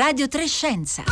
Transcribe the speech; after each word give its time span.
Radio 0.00 0.28
Trescenza. 0.28 1.04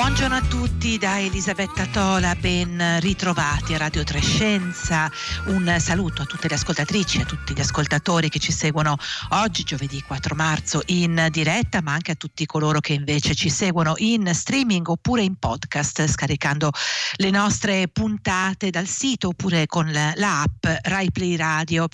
Buongiorno 0.00 0.34
a 0.34 0.40
tutti 0.40 0.96
da 0.96 1.20
Elisabetta 1.20 1.84
Tola, 1.84 2.34
ben 2.34 3.00
ritrovati 3.00 3.74
a 3.74 3.76
Radio 3.76 4.02
Trescenza. 4.02 5.10
Un 5.48 5.76
saluto 5.78 6.22
a 6.22 6.24
tutte 6.24 6.48
le 6.48 6.54
ascoltatrici 6.54 7.20
a 7.20 7.26
tutti 7.26 7.52
gli 7.52 7.60
ascoltatori 7.60 8.30
che 8.30 8.38
ci 8.38 8.50
seguono 8.50 8.96
oggi, 9.32 9.62
giovedì 9.62 10.00
4 10.00 10.34
marzo, 10.34 10.80
in 10.86 11.28
diretta, 11.30 11.82
ma 11.82 11.92
anche 11.92 12.12
a 12.12 12.14
tutti 12.14 12.46
coloro 12.46 12.80
che 12.80 12.94
invece 12.94 13.34
ci 13.34 13.50
seguono 13.50 13.92
in 13.98 14.32
streaming 14.32 14.88
oppure 14.88 15.20
in 15.20 15.36
podcast, 15.36 16.06
scaricando 16.08 16.70
le 17.16 17.30
nostre 17.30 17.86
puntate 17.88 18.70
dal 18.70 18.86
sito 18.86 19.28
oppure 19.28 19.66
con 19.66 19.92
l'app 19.92 20.64
RaiPlay 20.64 21.36
Radio. 21.36 21.86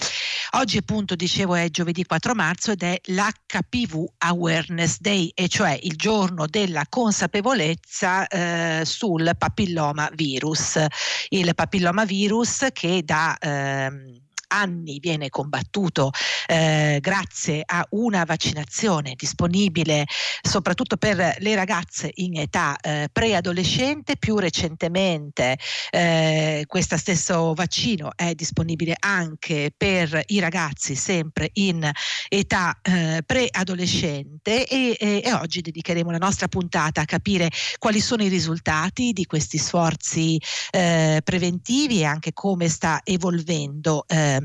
Oggi 0.53 0.77
appunto 0.77 1.17
dicevo 1.17 1.57
è 1.57 1.69
giovedì 1.71 2.05
4 2.05 2.35
marzo 2.37 2.71
ed 2.71 2.85
è 2.85 3.01
l'HPV 3.07 4.05
Awareness 4.19 4.99
Day, 5.01 5.33
e 5.35 5.49
cioè 5.49 5.77
il 5.83 5.97
giorno 5.97 6.47
della 6.47 6.85
consapevolezza 6.89 7.95
eh, 8.03 8.85
sul 8.85 9.31
papilloma 9.37 10.11
virus. 10.15 10.85
Il 11.29 11.55
papilloma 11.55 12.05
virus 12.05 12.67
che 12.73 13.03
da 13.05 13.37
ehm, 13.39 14.26
anni 14.49 14.99
viene 15.01 15.29
combattuto 15.29 16.11
eh, 16.47 16.99
grazie 17.01 17.63
a 17.65 17.87
una 17.91 18.25
vaccinazione 18.25 19.15
disponibile 19.17 20.05
soprattutto 20.43 20.97
per 20.97 21.37
le 21.39 21.55
ragazze 21.55 22.11
in 22.15 22.39
età 22.39 22.77
eh, 22.77 23.09
preadolescente, 23.13 24.17
più 24.17 24.37
recentemente 24.39 25.59
eh, 25.91 26.65
questo 26.67 26.97
stesso 26.97 27.55
vaccino 27.55 28.11
è 28.15 28.35
disponibile 28.35 28.95
anche 28.99 29.73
per 29.77 30.23
i 30.27 30.39
ragazzi 30.39 30.95
sempre 30.95 31.51
in 31.55 31.91
età 32.29 32.79
eh, 32.83 33.23
preadolescente 33.25 34.67
e, 34.67 34.97
e, 34.99 35.23
e 35.25 35.33
oggi 35.33 35.61
dedicheremo 35.61 36.11
la 36.11 36.19
nostra 36.19 36.49
puntata 36.49 37.01
a 37.01 37.05
capire 37.05 37.51
quali 37.79 38.01
sono 38.01 38.23
i 38.23 38.29
risultati 38.29 39.13
di 39.13 39.25
questi 39.27 39.59
sforzi 39.59 40.41
eh, 40.71 41.21
preventivi 41.25 42.01
e 42.01 42.05
anche 42.05 42.33
come 42.33 42.69
sta 42.69 43.01
evolvendo 43.05 44.05
eh, 44.07 44.41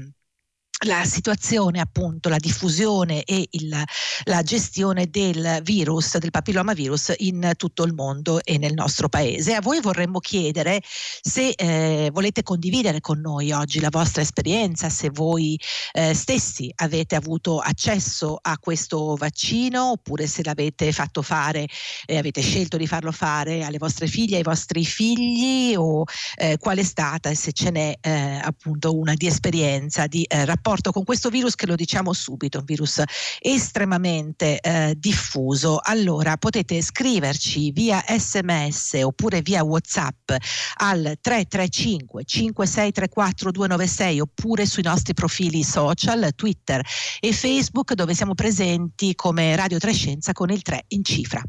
la 0.85 1.03
situazione 1.03 1.79
appunto, 1.79 2.29
la 2.29 2.37
diffusione 2.37 3.23
e 3.23 3.47
il, 3.51 3.83
la 4.23 4.41
gestione 4.41 5.09
del 5.09 5.59
virus, 5.63 6.17
del 6.17 6.31
papillomavirus 6.31 7.13
in 7.17 7.51
tutto 7.55 7.83
il 7.83 7.93
mondo 7.93 8.43
e 8.43 8.57
nel 8.57 8.73
nostro 8.73 9.07
paese. 9.07 9.53
A 9.53 9.61
voi 9.61 9.79
vorremmo 9.79 10.19
chiedere 10.19 10.81
se 10.83 11.49
eh, 11.49 12.09
volete 12.11 12.41
condividere 12.43 12.99
con 12.99 13.19
noi 13.19 13.51
oggi 13.51 13.79
la 13.79 13.89
vostra 13.91 14.21
esperienza, 14.21 14.89
se 14.89 15.09
voi 15.11 15.59
eh, 15.93 16.13
stessi 16.13 16.71
avete 16.77 17.15
avuto 17.15 17.59
accesso 17.59 18.37
a 18.41 18.57
questo 18.57 19.15
vaccino 19.15 19.91
oppure 19.91 20.25
se 20.25 20.43
l'avete 20.43 20.91
fatto 20.91 21.21
fare 21.21 21.67
eh, 22.05 22.17
avete 22.17 22.41
scelto 22.41 22.77
di 22.77 22.87
farlo 22.87 23.11
fare 23.11 23.63
alle 23.63 23.77
vostre 23.77 24.07
figlie, 24.07 24.37
ai 24.37 24.43
vostri 24.43 24.83
figli 24.83 25.75
o 25.75 26.03
eh, 26.37 26.57
qual 26.57 26.77
è 26.77 26.83
stata 26.83 27.29
e 27.29 27.35
se 27.35 27.51
ce 27.51 27.69
n'è 27.69 27.97
eh, 28.01 28.39
appunto 28.41 28.97
una 28.97 29.13
di 29.13 29.27
esperienza, 29.27 30.07
di 30.07 30.23
eh, 30.23 30.45
rapporto 30.45 30.60
rapporto 30.61 30.91
con 30.91 31.03
questo 31.03 31.29
virus 31.29 31.55
che 31.55 31.65
lo 31.65 31.75
diciamo 31.75 32.13
subito, 32.13 32.59
un 32.59 32.65
virus 32.65 33.01
estremamente 33.39 34.59
eh, 34.59 34.93
diffuso. 34.95 35.79
Allora 35.81 36.37
potete 36.37 36.79
scriverci 36.83 37.71
via 37.71 38.03
sms 38.07 38.99
oppure 39.01 39.41
via 39.41 39.63
whatsapp 39.63 40.29
al 40.75 41.17
335 41.19 42.23
5634 42.23 43.51
296 43.51 44.19
oppure 44.19 44.67
sui 44.67 44.83
nostri 44.83 45.15
profili 45.15 45.63
social 45.63 46.29
Twitter 46.35 46.85
e 47.19 47.33
Facebook 47.33 47.93
dove 47.93 48.13
siamo 48.13 48.35
presenti 48.35 49.15
come 49.15 49.55
Radio 49.55 49.79
Trescenza 49.79 50.31
con 50.31 50.51
il 50.51 50.61
3 50.61 50.85
in 50.89 51.03
cifra. 51.03 51.41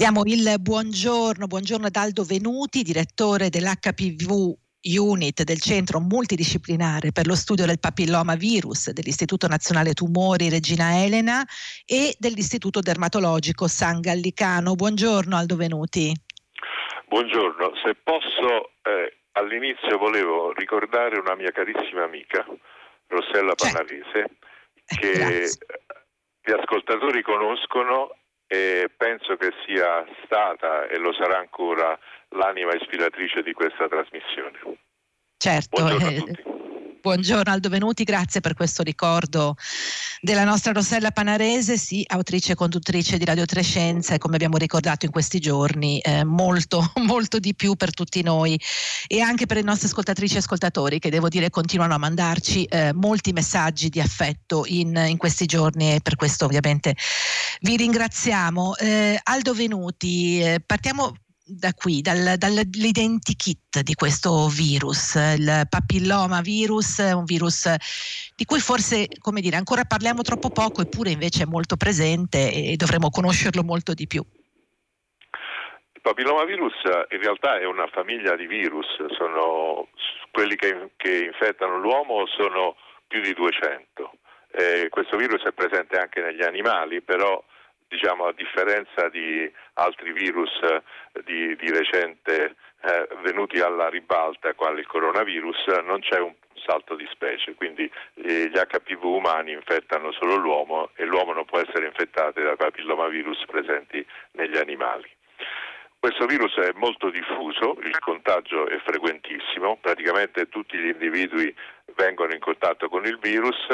Diamo 0.00 0.22
il 0.24 0.58
buongiorno, 0.58 1.46
buongiorno 1.46 1.84
ad 1.84 1.94
Aldo 1.94 2.24
Venuti, 2.24 2.80
direttore 2.80 3.50
dell'HPV 3.50 4.50
Unit 4.96 5.42
del 5.42 5.60
Centro 5.60 6.00
Multidisciplinare 6.00 7.12
per 7.12 7.26
lo 7.26 7.34
Studio 7.34 7.66
del 7.66 7.78
Papilloma 7.78 8.34
Virus 8.34 8.92
dell'Istituto 8.92 9.46
Nazionale 9.46 9.92
Tumori 9.92 10.48
Regina 10.48 11.04
Elena 11.04 11.44
e 11.84 12.16
dell'Istituto 12.18 12.80
Dermatologico 12.80 13.68
San 13.68 14.00
Gallicano. 14.00 14.74
Buongiorno 14.74 15.36
Aldo 15.36 15.56
Venuti. 15.56 16.14
Buongiorno, 17.04 17.72
se 17.84 17.94
posso 18.02 18.70
eh, 18.80 19.18
all'inizio 19.32 19.98
volevo 19.98 20.54
ricordare 20.54 21.18
una 21.18 21.34
mia 21.34 21.50
carissima 21.50 22.04
amica, 22.04 22.46
Rossella 23.08 23.52
Panarese, 23.54 24.30
certo. 24.86 24.96
che 24.98 25.12
Grazie. 25.12 25.58
gli 26.40 26.52
ascoltatori 26.52 27.20
conoscono 27.20 28.14
e 28.52 28.90
penso 28.96 29.36
che 29.36 29.52
sia 29.64 30.04
stata 30.24 30.88
e 30.88 30.98
lo 30.98 31.12
sarà 31.12 31.38
ancora 31.38 31.96
l'anima 32.30 32.74
ispiratrice 32.74 33.44
di 33.44 33.52
questa 33.52 33.86
trasmissione. 33.86 34.58
Certo. 35.36 35.68
Buongiorno 35.80 36.08
a 36.08 36.10
tutti. 36.18 36.59
Buongiorno 37.02 37.50
Aldo 37.50 37.70
Venuti, 37.70 38.04
grazie 38.04 38.40
per 38.40 38.52
questo 38.52 38.82
ricordo 38.82 39.56
della 40.20 40.44
nostra 40.44 40.72
Rossella 40.72 41.12
Panarese, 41.12 41.78
sì, 41.78 42.04
autrice 42.06 42.52
e 42.52 42.54
conduttrice 42.54 43.16
di 43.16 43.24
Radio 43.24 43.46
Trescenza 43.46 44.12
e 44.12 44.18
come 44.18 44.34
abbiamo 44.34 44.58
ricordato 44.58 45.06
in 45.06 45.10
questi 45.10 45.38
giorni 45.38 45.98
eh, 46.00 46.24
molto, 46.24 46.92
molto 47.06 47.38
di 47.38 47.54
più 47.54 47.74
per 47.74 47.94
tutti 47.94 48.20
noi 48.22 48.60
e 49.06 49.22
anche 49.22 49.46
per 49.46 49.56
le 49.56 49.62
nostre 49.62 49.88
ascoltatrici 49.88 50.34
e 50.34 50.38
ascoltatori 50.38 50.98
che 50.98 51.08
devo 51.08 51.30
dire 51.30 51.48
continuano 51.48 51.94
a 51.94 51.98
mandarci 51.98 52.64
eh, 52.64 52.92
molti 52.92 53.32
messaggi 53.32 53.88
di 53.88 54.00
affetto 54.00 54.64
in, 54.66 54.94
in, 55.08 55.16
questi 55.16 55.46
giorni 55.46 55.94
e 55.94 56.00
per 56.02 56.16
questo 56.16 56.44
ovviamente 56.44 56.94
vi 57.62 57.76
ringraziamo. 57.78 58.76
Eh, 58.76 59.18
Aldo 59.22 59.54
Venuti, 59.54 60.42
eh, 60.42 60.60
partiamo 60.64 61.14
da 61.50 61.72
qui, 61.74 62.00
dal, 62.00 62.36
dall'identikit 62.36 63.80
di 63.80 63.94
questo 63.94 64.48
virus, 64.48 65.14
il 65.14 65.66
papilloma 65.68 66.40
virus, 66.40 66.98
un 66.98 67.24
virus 67.24 67.74
di 68.36 68.44
cui 68.44 68.60
forse, 68.60 69.08
come 69.18 69.40
dire, 69.40 69.56
ancora 69.56 69.84
parliamo 69.84 70.22
troppo 70.22 70.50
poco, 70.50 70.82
eppure 70.82 71.10
invece 71.10 71.42
è 71.42 71.46
molto 71.46 71.76
presente 71.76 72.52
e 72.52 72.76
dovremmo 72.76 73.10
conoscerlo 73.10 73.62
molto 73.62 73.94
di 73.94 74.06
più. 74.06 74.22
Il 75.92 76.00
papillomavirus 76.00 76.74
in 77.10 77.20
realtà 77.20 77.58
è 77.58 77.64
una 77.64 77.86
famiglia 77.88 78.36
di 78.36 78.46
virus, 78.46 78.86
sono 79.18 79.88
quelli 80.30 80.56
che, 80.56 80.92
che 80.96 81.24
infettano 81.24 81.78
l'uomo 81.78 82.26
sono 82.26 82.76
più 83.06 83.20
di 83.20 83.34
200. 83.34 84.12
Eh, 84.52 84.88
questo 84.88 85.16
virus 85.16 85.42
è 85.42 85.52
presente 85.52 85.98
anche 85.98 86.20
negli 86.20 86.42
animali, 86.42 87.02
però 87.02 87.42
diciamo, 87.90 88.26
a 88.26 88.32
differenza 88.32 89.08
di 89.08 89.50
altri 89.74 90.12
virus 90.12 90.50
eh, 90.62 90.82
di, 91.24 91.56
di 91.56 91.70
recente 91.70 92.54
eh, 92.82 93.08
venuti 93.22 93.58
alla 93.60 93.88
ribalta, 93.88 94.54
quale 94.54 94.80
il 94.80 94.86
coronavirus, 94.86 95.66
non 95.84 96.00
c'è 96.00 96.20
un 96.20 96.32
salto 96.64 96.94
di 96.94 97.06
specie, 97.10 97.54
quindi 97.54 97.90
gli 98.14 98.52
HPV 98.52 99.02
umani 99.04 99.52
infettano 99.52 100.12
solo 100.12 100.36
l'uomo 100.36 100.90
e 100.94 101.04
l'uomo 101.04 101.32
non 101.32 101.44
può 101.46 101.58
essere 101.58 101.86
infettato 101.86 102.40
da 102.40 102.54
papillomavirus 102.54 103.44
presenti 103.46 104.06
negli 104.32 104.56
animali. 104.56 105.08
Questo 105.98 106.26
virus 106.26 106.54
è 106.56 106.70
molto 106.76 107.10
diffuso, 107.10 107.76
il 107.82 107.98
contagio 107.98 108.68
è 108.68 108.78
frequentissimo, 108.78 109.76
praticamente 109.80 110.48
tutti 110.48 110.78
gli 110.78 110.88
individui 110.88 111.54
vengono 111.94 112.32
in 112.32 112.40
contatto 112.40 112.88
con 112.88 113.04
il 113.04 113.18
virus, 113.18 113.66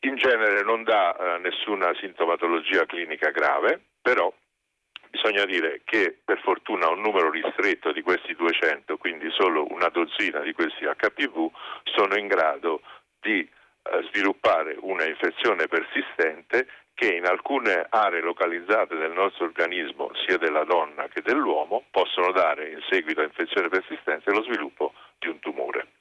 in 0.00 0.16
genere 0.16 0.62
non 0.62 0.82
dà 0.82 1.16
eh, 1.16 1.38
nessuna 1.38 1.94
sintomatologia 2.00 2.86
clinica 2.86 3.30
grave, 3.30 3.80
però 4.00 4.32
bisogna 5.10 5.44
dire 5.44 5.80
che 5.84 6.18
per 6.24 6.40
fortuna 6.40 6.88
un 6.88 7.00
numero 7.00 7.30
ristretto 7.30 7.92
di 7.92 8.02
questi 8.02 8.34
200, 8.34 8.96
quindi 8.98 9.30
solo 9.30 9.66
una 9.70 9.88
dozzina 9.88 10.40
di 10.40 10.52
questi 10.52 10.84
HPV, 10.84 11.50
sono 11.84 12.16
in 12.16 12.26
grado 12.26 12.82
di 13.20 13.40
eh, 13.40 14.08
sviluppare 14.10 14.76
una 14.80 15.06
infezione 15.06 15.66
persistente 15.68 16.68
che 16.94 17.14
in 17.14 17.26
alcune 17.26 17.86
aree 17.90 18.22
localizzate 18.22 18.96
del 18.96 19.12
nostro 19.12 19.44
organismo, 19.44 20.10
sia 20.26 20.38
della 20.38 20.64
donna 20.64 21.08
che 21.08 21.20
dell'uomo, 21.20 21.84
possono 21.90 22.32
dare 22.32 22.70
in 22.70 22.80
seguito 22.88 23.20
a 23.20 23.24
infezione 23.24 23.68
persistente 23.68 24.32
lo 24.32 24.42
sviluppo 24.42 24.94
di 25.18 25.28
un 25.28 25.38
tumore. 25.40 25.95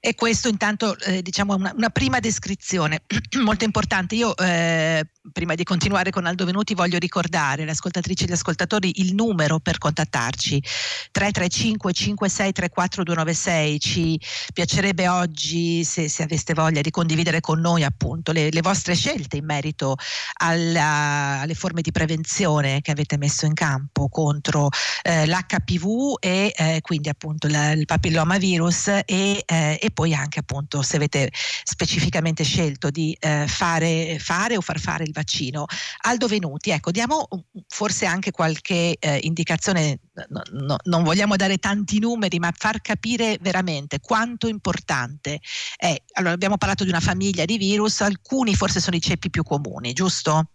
E 0.00 0.14
questo 0.14 0.48
intanto 0.48 0.96
eh, 1.00 1.22
diciamo 1.22 1.56
una, 1.56 1.72
una, 1.76 1.90
prima 1.90 2.20
descrizione 2.20 3.02
molto 3.42 3.64
importante. 3.64 4.14
Io 4.14 4.36
eh, 4.36 5.04
prima 5.32 5.54
di 5.54 5.64
continuare 5.64 6.10
con 6.10 6.24
Aldo 6.24 6.44
Venuti 6.44 6.74
voglio 6.74 6.98
ricordare 6.98 7.62
alle 7.62 7.72
ascoltatrici 7.72 8.22
e 8.22 8.26
agli 8.26 8.32
ascoltatori 8.32 9.00
il 9.00 9.14
numero 9.14 9.58
per 9.58 9.78
contattarci 9.78 10.62
335 11.10 11.92
5634 11.92 13.02
296 13.02 13.80
ci 13.80 14.20
piacerebbe 14.52 15.08
oggi 15.08 15.82
se, 15.84 16.08
se, 16.08 16.22
aveste 16.22 16.54
voglia 16.54 16.80
di 16.80 16.90
condividere 16.90 17.40
con 17.40 17.60
noi 17.60 17.82
appunto 17.82 18.32
le, 18.32 18.50
le 18.50 18.60
vostre 18.60 18.94
scelte 18.94 19.36
in 19.36 19.44
merito 19.44 19.96
alla, 20.40 21.40
alle 21.40 21.54
forme 21.54 21.82
di 21.82 21.90
prevenzione 21.90 22.80
che 22.82 22.92
avete 22.92 23.16
messo 23.16 23.46
in 23.46 23.54
campo 23.54 24.08
contro 24.08 24.68
eh, 25.02 25.26
l'HPV 25.26 26.16
e 26.20 26.52
eh, 26.56 26.78
quindi 26.82 27.08
appunto 27.08 27.48
la, 27.48 27.72
il 27.72 27.84
papillomavirus 27.84 28.88
e, 29.04 29.42
eh, 29.44 29.78
e, 29.88 29.90
poi 29.90 30.14
anche 30.14 30.38
appunto 30.40 30.82
se 30.82 30.96
avete 30.96 31.30
specificamente 31.64 32.44
scelto 32.44 32.90
di 32.90 33.16
eh, 33.18 33.46
fare, 33.48 34.18
fare 34.18 34.56
o 34.56 34.60
far 34.60 34.78
fare 34.78 35.04
il 35.04 35.12
vaccino. 35.12 35.66
Aldo 36.02 36.26
Venuti, 36.28 36.70
ecco, 36.70 36.90
diamo 36.90 37.28
forse 37.66 38.06
anche 38.06 38.30
qualche 38.30 38.96
eh, 38.98 39.18
indicazione, 39.22 40.00
no, 40.28 40.42
no, 40.52 40.76
non 40.84 41.02
vogliamo 41.02 41.36
dare 41.36 41.58
tanti 41.58 41.98
numeri, 41.98 42.38
ma 42.38 42.52
far 42.56 42.80
capire 42.80 43.38
veramente 43.40 44.00
quanto 44.00 44.48
importante 44.48 45.40
è. 45.76 45.96
Allora, 46.12 46.34
abbiamo 46.34 46.56
parlato 46.56 46.84
di 46.84 46.90
una 46.90 47.00
famiglia 47.00 47.44
di 47.44 47.58
virus, 47.58 48.00
alcuni 48.00 48.54
forse 48.54 48.80
sono 48.80 48.96
i 48.96 49.00
ceppi 49.00 49.30
più 49.30 49.42
comuni, 49.42 49.92
giusto? 49.92 50.50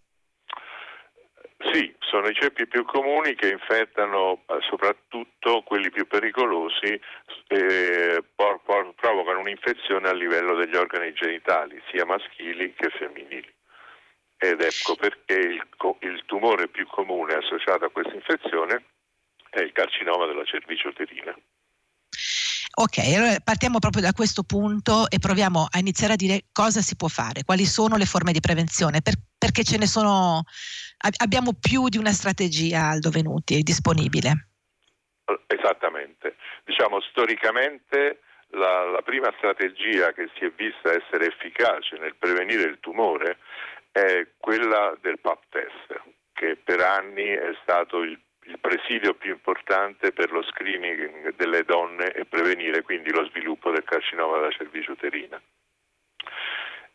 Sì, 1.71 1.93
sono 1.99 2.27
i 2.27 2.33
ceppi 2.33 2.67
più 2.67 2.83
comuni 2.83 3.35
che 3.35 3.49
infettano 3.49 4.43
soprattutto 4.69 5.61
quelli 5.63 5.89
più 5.89 6.05
pericolosi, 6.07 6.99
eh, 7.47 8.23
por- 8.35 8.61
por- 8.63 8.93
provocano 8.95 9.39
un'infezione 9.39 10.09
a 10.09 10.13
livello 10.13 10.55
degli 10.55 10.75
organi 10.75 11.13
genitali, 11.13 11.81
sia 11.89 12.05
maschili 12.05 12.73
che 12.73 12.89
femminili 12.89 13.51
ed 14.43 14.61
ecco 14.61 14.95
perché 14.95 15.35
il, 15.35 15.63
il 15.99 16.23
tumore 16.25 16.67
più 16.67 16.85
comune 16.87 17.35
associato 17.35 17.85
a 17.85 17.89
questa 17.89 18.13
infezione 18.13 18.83
è 19.49 19.61
il 19.61 19.71
carcinoma 19.71 20.25
della 20.25 20.43
cervice 20.43 20.89
uterina. 20.89 21.33
Ok, 22.75 22.97
allora 23.15 23.35
partiamo 23.43 23.77
proprio 23.77 24.01
da 24.01 24.13
questo 24.13 24.41
punto 24.41 25.07
e 25.07 25.19
proviamo 25.19 25.67
a 25.69 25.77
iniziare 25.77 26.13
a 26.13 26.15
dire 26.15 26.45
cosa 26.51 26.81
si 26.81 26.95
può 26.95 27.07
fare, 27.07 27.43
quali 27.43 27.65
sono 27.65 27.97
le 27.97 28.05
forme 28.05 28.31
di 28.31 28.39
prevenzione, 28.39 29.03
per, 29.03 29.13
perché 29.37 29.63
ce 29.63 29.77
ne 29.77 29.85
sono, 29.85 30.41
abbiamo 31.17 31.53
più 31.53 31.87
di 31.87 31.99
una 31.99 32.11
strategia 32.11 32.89
Aldo 32.89 33.11
Venuti 33.11 33.61
disponibile. 33.61 34.49
Esattamente, 35.45 36.35
diciamo 36.65 36.99
storicamente 37.01 38.21
la, 38.53 38.89
la 38.89 39.01
prima 39.03 39.31
strategia 39.37 40.11
che 40.11 40.31
si 40.35 40.45
è 40.45 40.51
vista 40.51 40.91
essere 40.91 41.27
efficace 41.27 41.97
nel 41.99 42.15
prevenire 42.17 42.63
il 42.63 42.79
tumore 42.79 43.37
è 43.91 44.27
quella 44.37 44.97
del 44.99 45.19
PAP 45.19 45.43
test, 45.49 46.01
che 46.33 46.57
per 46.63 46.81
anni 46.81 47.23
è 47.23 47.55
stato 47.61 48.01
il, 48.01 48.19
il 48.45 48.59
presidio 48.59 49.13
più 49.13 49.31
importante 49.31 50.11
per 50.11 50.31
lo 50.31 50.43
screening 50.43 51.35
delle 51.35 51.63
donne 51.63 52.11
e 52.11 52.25
prevenire 52.25 52.81
quindi 52.81 53.11
lo 53.11 53.25
sviluppo 53.25 53.71
del 53.71 53.83
carcinoma 53.83 54.37
della 54.37 54.51
cervice 54.51 54.91
uterina. 54.91 55.41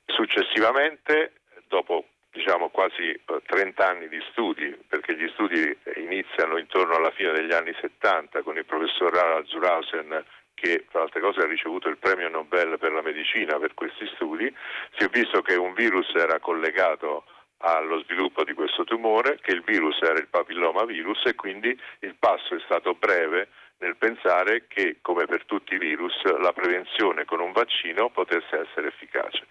Successivamente, 0.07 1.33
dopo 1.67 2.07
diciamo 2.31 2.69
quasi 2.69 3.19
30 3.25 3.83
eh, 3.83 3.87
anni 3.87 4.09
di 4.09 4.21
studi, 4.31 4.77
perché 4.87 5.17
gli 5.17 5.29
studi 5.31 5.77
iniziano 5.97 6.59
intorno 6.59 6.95
alla 6.95 7.11
fine 7.11 7.33
degli 7.33 7.53
anni 7.53 7.75
70 7.81 8.43
con 8.43 8.57
il 8.57 8.65
professor 8.65 9.13
Rara 9.13 9.45
Zurausen 9.45 10.25
che 10.55 10.87
tra 10.91 11.03
altre 11.03 11.21
cose 11.21 11.41
ha 11.41 11.47
ricevuto 11.47 11.89
il 11.89 11.99
premio 11.99 12.29
Nobel 12.29 12.79
per 12.79 12.93
la 12.93 13.03
medicina 13.03 13.59
per 13.59 13.75
questi 13.75 14.11
studi, 14.15 14.53
si 14.97 15.05
è 15.05 15.09
visto 15.09 15.41
che 15.41 15.55
un 15.55 15.73
virus 15.73 16.13
era 16.15 16.41
collegato 16.41 17.25
allo 17.59 18.03
sviluppo 18.03 18.45
di 18.45 18.53
questo 18.55 18.85
tumore, 18.85 19.39
che 19.41 19.53
il 19.53 19.63
virus 19.63 20.01
era 20.03 20.19
il 20.19 20.29
papillomavirus 20.29 21.27
e 21.27 21.35
quindi 21.35 21.77
il 22.01 22.15
passo 22.19 22.55
è 22.55 22.61
stato 22.65 22.95
breve 22.95 23.49
nel 23.79 23.97
pensare 23.97 24.67
che, 24.67 24.99
come 25.03 25.27
per 25.27 25.45
tutti 25.45 25.75
i 25.75 25.79
virus, 25.79 26.15
la 26.39 26.53
prevenzione 26.53 27.25
con 27.25 27.41
un 27.41 27.53
vaccino 27.53 28.11
potesse 28.11 28.61
essere 28.61 28.89
efficace. 28.89 29.47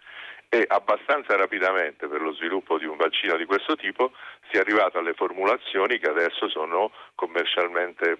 E 0.49 0.63
abbastanza 0.67 1.35
rapidamente 1.35 2.07
per 2.07 2.21
lo 2.21 2.31
sviluppo 2.33 2.77
di 2.77 2.85
un 2.85 2.95
vaccino 2.95 3.35
di 3.35 3.45
questo 3.45 3.75
tipo 3.75 4.13
si 4.49 4.55
è 4.55 4.59
arrivato 4.59 4.97
alle 4.97 5.13
formulazioni 5.13 5.99
che 5.99 6.09
adesso 6.09 6.47
sono 6.47 6.91
commercialmente 7.15 8.19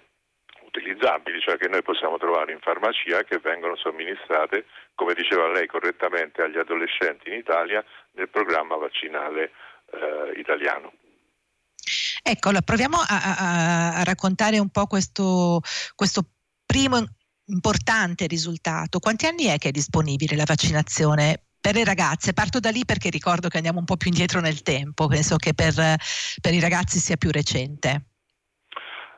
utilizzabili, 0.68 1.40
cioè 1.40 1.56
che 1.56 1.68
noi 1.68 1.82
possiamo 1.82 2.18
trovare 2.18 2.52
in 2.52 2.60
farmacia 2.60 3.24
che 3.24 3.38
vengono 3.38 3.76
somministrate, 3.76 4.66
come 4.94 5.14
diceva 5.14 5.48
lei 5.48 5.66
correttamente, 5.66 6.42
agli 6.42 6.58
adolescenti 6.58 7.30
in 7.30 7.36
Italia 7.36 7.82
nel 8.12 8.28
programma 8.28 8.76
vaccinale 8.76 9.52
eh, 9.92 10.38
italiano. 10.38 10.92
Ecco, 12.22 12.48
allora 12.48 12.62
proviamo 12.62 12.96
a, 12.96 13.06
a, 13.06 13.98
a, 13.98 14.04
raccontare 14.04 14.58
un 14.58 14.68
po' 14.70 14.86
questo, 14.86 15.60
questo 15.94 16.22
primo 16.66 16.98
importante 17.46 18.26
risultato. 18.26 18.98
Quanti 18.98 19.26
anni 19.26 19.44
è 19.44 19.56
che 19.58 19.68
è 19.68 19.72
disponibile 19.72 20.36
la 20.36 20.44
vaccinazione 20.44 21.44
per 21.60 21.74
le 21.74 21.84
ragazze, 21.84 22.32
parto 22.32 22.60
da 22.60 22.70
lì 22.70 22.84
perché 22.84 23.10
ricordo 23.10 23.48
che 23.48 23.56
andiamo 23.56 23.78
un 23.78 23.84
po' 23.84 23.96
più 23.96 24.08
indietro 24.08 24.40
nel 24.40 24.62
tempo, 24.62 25.06
penso 25.06 25.36
che 25.36 25.54
per, 25.54 25.72
per 25.74 26.54
i 26.54 26.60
ragazzi 26.60 26.98
sia 26.98 27.16
più 27.16 27.30
recente. 27.30 28.04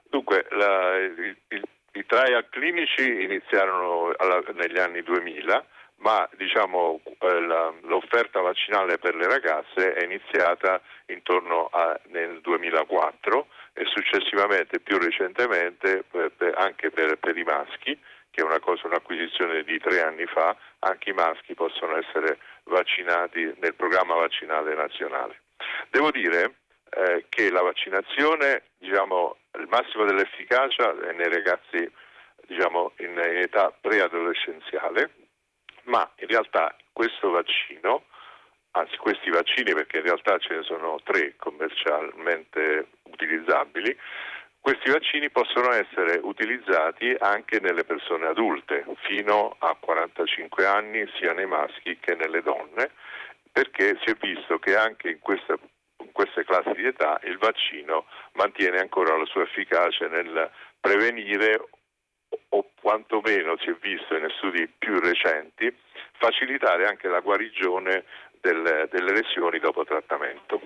Dunque, 0.08 0.46
la, 0.50 0.96
i, 0.98 1.56
i, 1.56 1.62
i, 1.92 2.06
trial 2.06 2.48
clinici 2.50 3.22
iniziarono 3.22 4.12
alla, 4.16 4.42
negli 4.54 4.78
anni 4.78 5.02
2000, 5.02 5.66
ma 6.00 6.28
diciamo, 6.36 7.00
eh, 7.18 7.40
l'offerta 7.82 8.40
vaccinale 8.40 8.98
per 8.98 9.14
le 9.14 9.26
ragazze 9.26 9.94
è 9.94 10.04
iniziata 10.04 10.80
intorno 11.06 11.68
a, 11.70 11.98
nel 12.08 12.40
2004 12.40 13.46
e 13.74 13.84
successivamente, 13.86 14.80
più 14.80 14.98
recentemente, 14.98 16.04
per, 16.10 16.32
anche 16.56 16.90
per, 16.90 17.16
per, 17.18 17.36
i 17.36 17.44
maschi, 17.44 17.98
che 18.30 18.40
è 18.40 18.44
una 18.44 18.60
cosa, 18.60 18.86
un'acquisizione 18.86 19.62
di 19.62 19.78
tre 19.78 20.02
anni 20.02 20.26
fa, 20.26 20.56
anche 20.80 21.10
i 21.10 21.14
maschi 21.14 21.54
possono 21.54 21.96
essere 21.96 22.38
vaccinati 22.64 23.52
nel 23.60 23.74
programma 23.74 24.14
vaccinale 24.14 24.74
nazionale. 24.74 25.40
Devo 25.90 26.10
dire 26.10 26.54
eh, 26.90 27.26
che 27.28 27.50
la 27.50 27.62
vaccinazione, 27.62 28.62
diciamo, 28.78 29.36
il 29.58 29.68
massimo 29.68 30.04
dell'efficacia 30.04 30.98
è 31.08 31.12
nei 31.12 31.28
ragazzi 31.28 31.90
diciamo, 32.46 32.92
in, 32.98 33.10
in 33.10 33.36
età 33.36 33.72
preadolescenziale, 33.78 35.10
ma 35.84 36.08
in 36.16 36.28
realtà 36.28 36.74
questo 36.92 37.30
vaccino, 37.30 38.04
anzi 38.72 38.96
questi 38.96 39.30
vaccini 39.30 39.72
perché 39.72 39.98
in 39.98 40.04
realtà 40.04 40.38
ce 40.38 40.56
ne 40.56 40.62
sono 40.62 41.00
tre 41.02 41.34
commercialmente 41.36 42.88
utilizzabili, 43.04 43.96
questi 44.60 44.90
vaccini 44.90 45.30
possono 45.30 45.72
essere 45.72 46.20
utilizzati 46.22 47.16
anche 47.18 47.60
nelle 47.60 47.84
persone 47.84 48.26
adulte, 48.26 48.84
fino 49.06 49.56
a 49.58 49.74
45 49.78 50.66
anni, 50.66 51.10
sia 51.18 51.32
nei 51.32 51.46
maschi 51.46 51.98
che 51.98 52.14
nelle 52.14 52.42
donne, 52.42 52.90
perché 53.50 53.98
si 54.04 54.10
è 54.10 54.16
visto 54.20 54.58
che 54.58 54.76
anche 54.76 55.08
in 55.08 55.18
questa 55.20 55.56
in 56.02 56.12
queste 56.12 56.44
classi 56.44 56.72
di 56.74 56.86
età 56.86 57.20
il 57.24 57.38
vaccino 57.38 58.06
mantiene 58.32 58.78
ancora 58.78 59.16
la 59.16 59.26
sua 59.26 59.42
efficacia 59.42 60.08
nel 60.08 60.50
prevenire 60.80 61.68
o 62.50 62.70
quantomeno 62.80 63.56
si 63.58 63.70
è 63.70 63.76
visto 63.80 64.16
in 64.16 64.26
studi 64.36 64.68
più 64.78 64.98
recenti 64.98 65.74
facilitare 66.12 66.86
anche 66.86 67.08
la 67.08 67.20
guarigione 67.20 68.04
delle, 68.40 68.88
delle 68.90 69.12
lesioni 69.12 69.58
dopo 69.58 69.84
trattamento. 69.84 70.60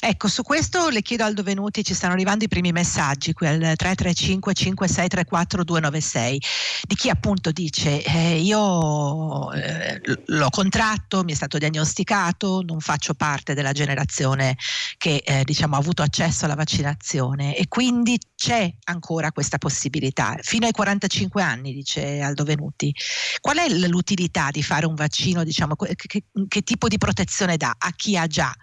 Ecco, 0.00 0.28
su 0.28 0.42
questo 0.42 0.90
le 0.90 1.02
chiedo 1.02 1.24
Aldo 1.24 1.42
Venuti, 1.42 1.82
ci 1.82 1.92
stanno 1.92 2.12
arrivando 2.12 2.44
i 2.44 2.48
primi 2.48 2.70
messaggi 2.70 3.32
qui 3.32 3.48
al 3.48 3.58
335 3.58 4.54
5634 4.54 5.64
296 5.64 6.42
di 6.86 6.94
chi 6.94 7.10
appunto 7.10 7.50
dice 7.50 8.04
eh, 8.04 8.38
io 8.40 9.52
eh, 9.52 10.00
l'ho 10.26 10.50
contratto, 10.50 11.24
mi 11.24 11.32
è 11.32 11.34
stato 11.34 11.58
diagnosticato, 11.58 12.62
non 12.64 12.78
faccio 12.78 13.14
parte 13.14 13.54
della 13.54 13.72
generazione 13.72 14.56
che 14.98 15.20
eh, 15.24 15.42
diciamo 15.42 15.74
ha 15.74 15.78
avuto 15.78 16.02
accesso 16.02 16.44
alla 16.44 16.54
vaccinazione 16.54 17.56
e 17.56 17.66
quindi 17.66 18.20
c'è 18.36 18.72
ancora 18.84 19.32
questa 19.32 19.58
possibilità. 19.58 20.36
Fino 20.42 20.66
ai 20.66 20.72
45 20.72 21.42
anni, 21.42 21.72
dice 21.72 22.20
Aldo 22.20 22.44
Venuti. 22.44 22.94
Qual 23.40 23.56
è 23.56 23.68
l'utilità 23.68 24.50
di 24.52 24.62
fare 24.62 24.86
un 24.86 24.94
vaccino? 24.94 25.42
Diciamo, 25.42 25.74
che, 25.74 25.96
che, 25.96 26.24
che 26.46 26.62
tipo 26.62 26.86
di 26.86 26.98
protezione 26.98 27.56
dà 27.56 27.74
a 27.76 27.90
chi 27.96 28.16
ha 28.16 28.28
già 28.28 28.54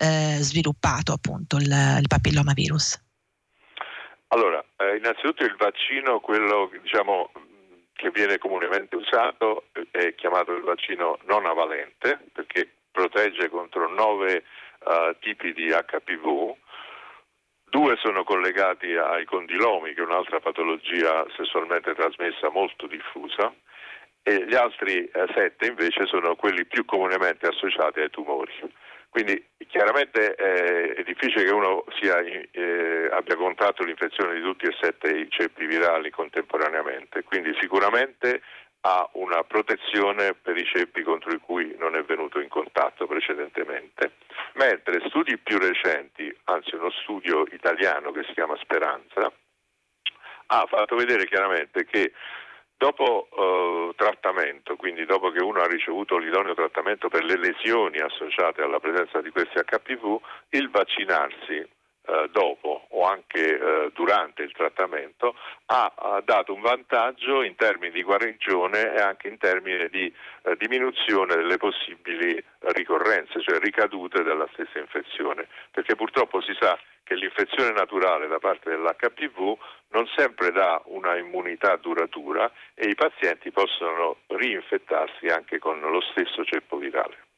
eh, 0.00 0.38
sviluppato 0.40 1.12
appunto 1.12 1.56
il, 1.56 1.70
il 2.00 2.08
papillomavirus? 2.08 2.98
Allora, 4.28 4.64
eh, 4.76 4.96
innanzitutto 4.96 5.44
il 5.44 5.56
vaccino, 5.58 6.20
quello 6.20 6.70
diciamo, 6.82 7.30
che 7.92 8.10
viene 8.10 8.38
comunemente 8.38 8.96
usato, 8.96 9.66
è 9.90 10.14
chiamato 10.14 10.52
il 10.52 10.62
vaccino 10.62 11.18
non 11.26 11.44
avalente 11.44 12.18
perché 12.32 12.70
protegge 12.90 13.48
contro 13.50 13.88
nove 13.92 14.44
uh, 14.84 15.16
tipi 15.20 15.52
di 15.52 15.68
HPV. 15.68 16.54
Due 17.64 17.96
sono 18.02 18.24
collegati 18.24 18.94
ai 18.96 19.24
condilomi, 19.24 19.94
che 19.94 20.00
è 20.00 20.04
un'altra 20.04 20.40
patologia 20.40 21.24
sessualmente 21.36 21.94
trasmessa 21.94 22.50
molto 22.50 22.86
diffusa, 22.86 23.52
e 24.22 24.44
gli 24.46 24.54
altri 24.54 25.04
eh, 25.04 25.26
sette 25.34 25.66
invece 25.66 26.06
sono 26.06 26.34
quelli 26.36 26.64
più 26.64 26.84
comunemente 26.84 27.46
associati 27.46 28.00
ai 28.00 28.10
tumori. 28.10 28.52
Quindi 29.08 29.42
chiaramente 29.80 30.34
eh, 30.34 30.92
è 30.92 31.02
difficile 31.04 31.44
che 31.44 31.52
uno 31.52 31.84
sia, 31.98 32.18
eh, 32.20 33.08
abbia 33.10 33.34
contratto 33.34 33.82
l'infezione 33.82 34.34
di 34.34 34.42
tutti 34.42 34.66
e 34.66 34.76
sette 34.78 35.08
i 35.08 35.26
ceppi 35.30 35.64
virali 35.64 36.10
contemporaneamente, 36.10 37.24
quindi 37.24 37.56
sicuramente 37.58 38.42
ha 38.82 39.08
una 39.12 39.42
protezione 39.42 40.34
per 40.34 40.58
i 40.58 40.66
ceppi 40.66 41.02
contro 41.02 41.32
i 41.32 41.38
cui 41.38 41.74
non 41.78 41.96
è 41.96 42.02
venuto 42.02 42.40
in 42.40 42.48
contatto 42.48 43.06
precedentemente. 43.06 44.12
Mentre 44.54 45.00
studi 45.08 45.38
più 45.38 45.58
recenti, 45.58 46.30
anzi 46.44 46.74
uno 46.74 46.90
studio 46.90 47.46
italiano 47.50 48.12
che 48.12 48.24
si 48.24 48.34
chiama 48.34 48.58
Speranza, 48.60 49.32
ha 50.52 50.66
fatto 50.68 50.94
vedere 50.94 51.24
chiaramente 51.26 51.86
che 51.86 52.12
dopo 52.80 53.28
eh, 53.30 53.94
trattamento, 53.94 54.74
quindi 54.76 55.04
dopo 55.04 55.30
che 55.30 55.42
uno 55.42 55.60
ha 55.60 55.66
ricevuto 55.66 56.16
l'idoneo 56.16 56.54
trattamento 56.54 57.10
per 57.10 57.24
le 57.24 57.36
lesioni 57.36 57.98
associate 57.98 58.62
alla 58.62 58.80
presenza 58.80 59.20
di 59.20 59.28
questi 59.28 59.60
HPV, 59.62 60.18
il 60.50 60.70
vaccinarsi 60.70 61.56
eh, 61.56 62.28
dopo 62.32 62.86
o 62.88 63.04
anche 63.04 63.58
eh, 63.58 63.90
durante 63.92 64.42
il 64.42 64.52
trattamento 64.52 65.34
ha, 65.66 65.92
ha, 65.94 66.22
dato 66.24 66.54
un 66.54 66.62
vantaggio 66.62 67.42
in 67.42 67.54
termini 67.54 67.92
di 67.92 68.02
guarigione 68.02 68.94
e 68.94 68.98
anche 68.98 69.28
in 69.28 69.36
termini 69.36 69.86
di 69.90 70.10
eh, 70.44 70.56
diminuzione 70.56 71.36
delle 71.36 71.58
possibili 71.58 72.42
ricorrenze, 72.60 73.42
cioè 73.42 73.58
ricadute 73.58 74.22
della 74.22 74.48
stessa 74.54 74.78
infezione, 74.78 75.48
perché 75.70 75.96
purtroppo 75.96 76.40
si 76.40 76.56
sa 76.58 76.78
che 77.10 77.16
l'infezione 77.16 77.72
naturale 77.72 78.28
da 78.28 78.38
parte 78.38 78.70
dell'HPV 78.70 79.58
non 79.88 80.06
sempre 80.14 80.52
dà 80.52 80.80
una 80.84 81.16
immunità 81.16 81.74
duratura 81.74 82.48
e 82.72 82.88
i 82.88 82.94
pazienti 82.94 83.50
possono 83.50 84.18
rinfettarsi 84.28 85.26
anche 85.26 85.58
con 85.58 85.80
lo 85.80 86.00
stesso 86.12 86.44
ceppo 86.44 86.76
virale. 86.76 87.29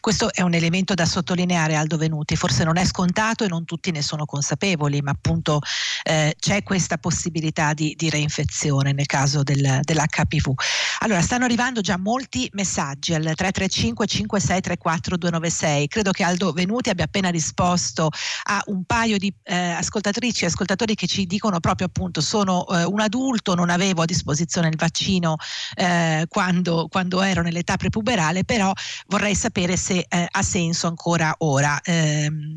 Questo 0.00 0.32
è 0.32 0.42
un 0.42 0.54
elemento 0.54 0.94
da 0.94 1.06
sottolineare, 1.06 1.74
Aldo 1.74 1.96
Venuti, 1.96 2.36
forse 2.36 2.64
non 2.64 2.76
è 2.76 2.84
scontato 2.84 3.44
e 3.44 3.48
non 3.48 3.64
tutti 3.64 3.90
ne 3.90 4.02
sono 4.02 4.24
consapevoli, 4.24 5.00
ma 5.00 5.10
appunto 5.10 5.60
eh, 6.02 6.34
c'è 6.38 6.62
questa 6.62 6.98
possibilità 6.98 7.74
di, 7.74 7.94
di, 7.96 8.10
reinfezione 8.10 8.92
nel 8.92 9.06
caso 9.06 9.42
del, 9.42 9.80
dell'HPV. 9.82 10.52
Allora, 11.00 11.20
stanno 11.20 11.44
arrivando 11.44 11.80
già 11.80 11.98
molti 11.98 12.48
messaggi 12.52 13.14
al 13.14 13.22
335 13.22 14.06
5634 14.06 15.16
296. 15.16 15.88
Credo 15.88 16.10
che 16.12 16.24
Aldo 16.24 16.52
Venuti 16.52 16.90
abbia 16.90 17.04
appena 17.04 17.30
risposto 17.30 18.10
a 18.44 18.62
un 18.66 18.84
paio 18.84 19.18
di 19.18 19.32
eh, 19.44 19.54
ascoltatrici 19.54 20.44
e 20.44 20.46
ascoltatori 20.46 20.94
che 20.94 21.06
ci 21.06 21.26
dicono 21.26 21.60
proprio 21.60 21.86
appunto 21.86 22.20
sono 22.20 22.66
eh, 22.68 22.84
un 22.84 23.00
adulto, 23.00 23.54
non 23.54 23.70
avevo 23.70 24.02
a 24.02 24.06
disposizione 24.06 24.68
il 24.68 24.76
vaccino 24.76 25.36
eh, 25.74 26.26
quando, 26.28 26.88
quando 26.90 27.22
ero 27.22 27.42
nell'età 27.42 27.76
prepuberale, 27.76 28.44
però 28.44 28.72
vorrei 29.06 29.34
sapere 29.34 29.73
se 29.76 29.94
se 29.94 30.06
eh, 30.08 30.26
ha 30.28 30.42
senso 30.42 30.88
ancora 30.88 31.34
ora. 31.38 31.80
Ehm, 31.82 32.56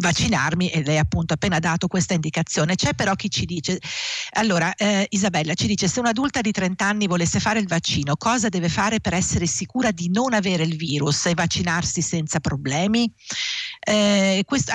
vaccinarmi 0.00 0.70
e 0.70 0.82
lei 0.82 0.98
appunto 0.98 1.32
ha 1.32 1.36
appena 1.36 1.60
dato 1.60 1.86
questa 1.86 2.12
indicazione. 2.12 2.74
C'è 2.74 2.94
però 2.94 3.14
chi 3.14 3.30
ci 3.30 3.44
dice, 3.44 3.78
allora 4.32 4.74
eh, 4.74 5.06
Isabella 5.10 5.54
ci 5.54 5.68
dice 5.68 5.86
se 5.86 6.00
un'adulta 6.00 6.40
di 6.40 6.50
30 6.50 6.84
anni 6.84 7.06
volesse 7.06 7.38
fare 7.38 7.60
il 7.60 7.68
vaccino, 7.68 8.16
cosa 8.16 8.48
deve 8.48 8.68
fare 8.68 9.00
per 9.00 9.14
essere 9.14 9.46
sicura 9.46 9.92
di 9.92 10.10
non 10.10 10.34
avere 10.34 10.64
il 10.64 10.76
virus 10.76 11.26
e 11.26 11.34
vaccinarsi 11.34 12.02
senza 12.02 12.40
problemi? 12.40 13.08
Eh, 13.78 14.42
questo, 14.44 14.72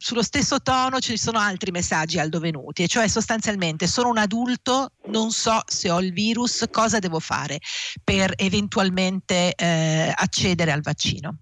sullo 0.00 0.22
stesso 0.22 0.62
tono 0.62 0.98
ci 0.98 1.18
sono 1.18 1.38
altri 1.38 1.70
messaggi 1.70 2.18
aldovenuti, 2.18 2.84
e 2.84 2.88
cioè 2.88 3.06
sostanzialmente 3.06 3.86
sono 3.86 4.08
un 4.08 4.16
adulto, 4.16 4.92
non 5.08 5.28
so 5.28 5.60
se 5.66 5.90
ho 5.90 6.00
il 6.00 6.14
virus, 6.14 6.66
cosa 6.70 6.98
devo 6.98 7.20
fare 7.20 7.58
per 8.02 8.32
eventualmente 8.36 9.52
eh, 9.54 10.10
accedere 10.16 10.72
al 10.72 10.80
vaccino? 10.80 11.40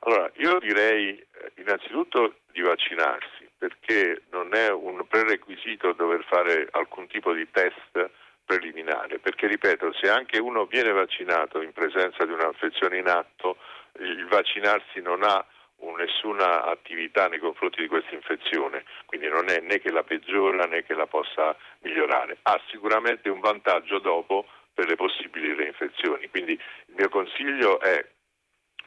Allora, 0.00 0.30
io 0.36 0.58
direi 0.58 1.16
eh, 1.16 1.26
innanzitutto 1.56 2.42
di 2.52 2.60
vaccinarsi, 2.60 3.48
perché 3.56 4.24
non 4.32 4.52
è 4.52 4.70
un 4.70 5.06
prerequisito 5.08 5.94
dover 5.94 6.26
fare 6.28 6.68
alcun 6.72 7.06
tipo 7.06 7.32
di 7.32 7.48
test 7.50 8.10
preliminare, 8.44 9.18
perché 9.18 9.46
ripeto, 9.46 9.94
se 9.98 10.10
anche 10.10 10.38
uno 10.38 10.66
viene 10.66 10.92
vaccinato 10.92 11.62
in 11.62 11.72
presenza 11.72 12.26
di 12.26 12.32
un'infezione 12.32 12.98
in 12.98 13.08
atto, 13.08 13.56
il 14.00 14.26
vaccinarsi 14.28 15.00
non 15.00 15.22
ha 15.22 15.42
nessuna 15.90 16.64
attività 16.64 17.28
nei 17.28 17.38
confronti 17.38 17.80
di 17.80 17.88
questa 17.88 18.14
infezione, 18.14 18.84
quindi 19.06 19.28
non 19.28 19.48
è 19.48 19.60
né 19.60 19.80
che 19.80 19.90
la 19.90 20.04
peggiora 20.04 20.64
né 20.64 20.84
che 20.84 20.94
la 20.94 21.06
possa 21.06 21.56
migliorare. 21.80 22.38
Ha 22.42 22.60
sicuramente 22.68 23.28
un 23.28 23.40
vantaggio 23.40 23.98
dopo 23.98 24.46
per 24.72 24.86
le 24.86 24.96
possibili 24.96 25.54
reinfezioni, 25.54 26.28
quindi 26.30 26.52
il 26.52 26.94
mio 26.96 27.08
consiglio 27.08 27.80
è 27.80 28.06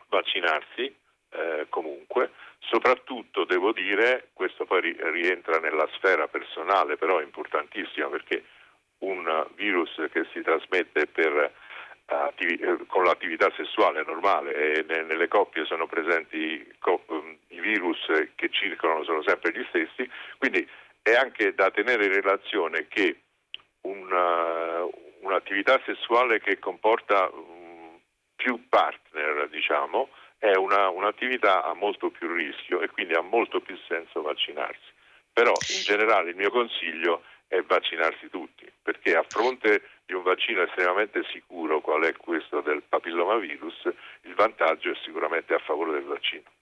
vaccinarsi 0.07 0.95
eh, 1.31 1.65
comunque, 1.69 2.31
soprattutto 2.59 3.43
devo 3.43 3.71
dire, 3.71 4.29
questo 4.33 4.65
poi 4.65 4.95
rientra 5.11 5.59
nella 5.59 5.87
sfera 5.93 6.27
personale, 6.27 6.97
però 6.97 7.19
è 7.19 7.23
importantissimo 7.23 8.09
perché 8.09 8.45
un 8.99 9.45
virus 9.55 9.93
che 10.11 10.25
si 10.31 10.41
trasmette 10.41 11.07
per 11.07 11.53
con 12.87 13.03
l'attività 13.03 13.51
sessuale 13.55 14.03
normale 14.05 14.53
e 14.53 14.83
nelle 14.83 15.27
coppie 15.27 15.65
sono 15.65 15.87
presenti 15.87 16.65
um, 17.07 17.37
i 17.47 17.59
virus 17.59 17.99
che 18.35 18.49
circolano 18.49 19.03
sono 19.03 19.23
sempre 19.23 19.51
gli 19.51 19.65
stessi, 19.69 20.09
quindi 20.37 20.67
è 21.01 21.13
anche 21.13 21.53
da 21.53 21.71
tenere 21.71 22.05
in 22.05 22.13
relazione 22.13 22.87
che 22.87 23.21
una, 23.81 24.83
un'attività 25.21 25.81
sessuale 25.85 26.39
che 26.39 26.59
comporta 26.59 27.29
um, 27.31 27.99
più 28.35 28.67
partner, 28.69 29.49
diciamo, 29.49 30.09
è 30.37 30.55
una, 30.55 30.89
un'attività 30.89 31.63
a 31.63 31.73
molto 31.73 32.09
più 32.09 32.31
rischio 32.33 32.81
e 32.81 32.89
quindi 32.89 33.13
ha 33.13 33.21
molto 33.21 33.61
più 33.61 33.77
senso 33.87 34.21
vaccinarsi. 34.21 34.93
Però 35.33 35.51
in 35.51 35.81
generale 35.83 36.29
il 36.29 36.35
mio 36.35 36.49
consiglio 36.49 37.19
è 37.19 37.34
vaccinarsi 37.63 38.29
tutti, 38.29 38.69
perché 38.81 39.15
a 39.15 39.25
fronte 39.27 39.81
di 40.05 40.13
un 40.13 40.23
vaccino 40.23 40.63
estremamente 40.63 41.23
sicuro, 41.31 41.81
qual 41.81 42.03
è 42.03 42.15
questo 42.15 42.61
del 42.61 42.83
papillomavirus, 42.87 43.89
il 44.21 44.33
vantaggio 44.35 44.91
è 44.91 44.95
sicuramente 45.03 45.53
a 45.53 45.59
favore 45.59 45.91
del 45.91 46.03
vaccino 46.03 46.54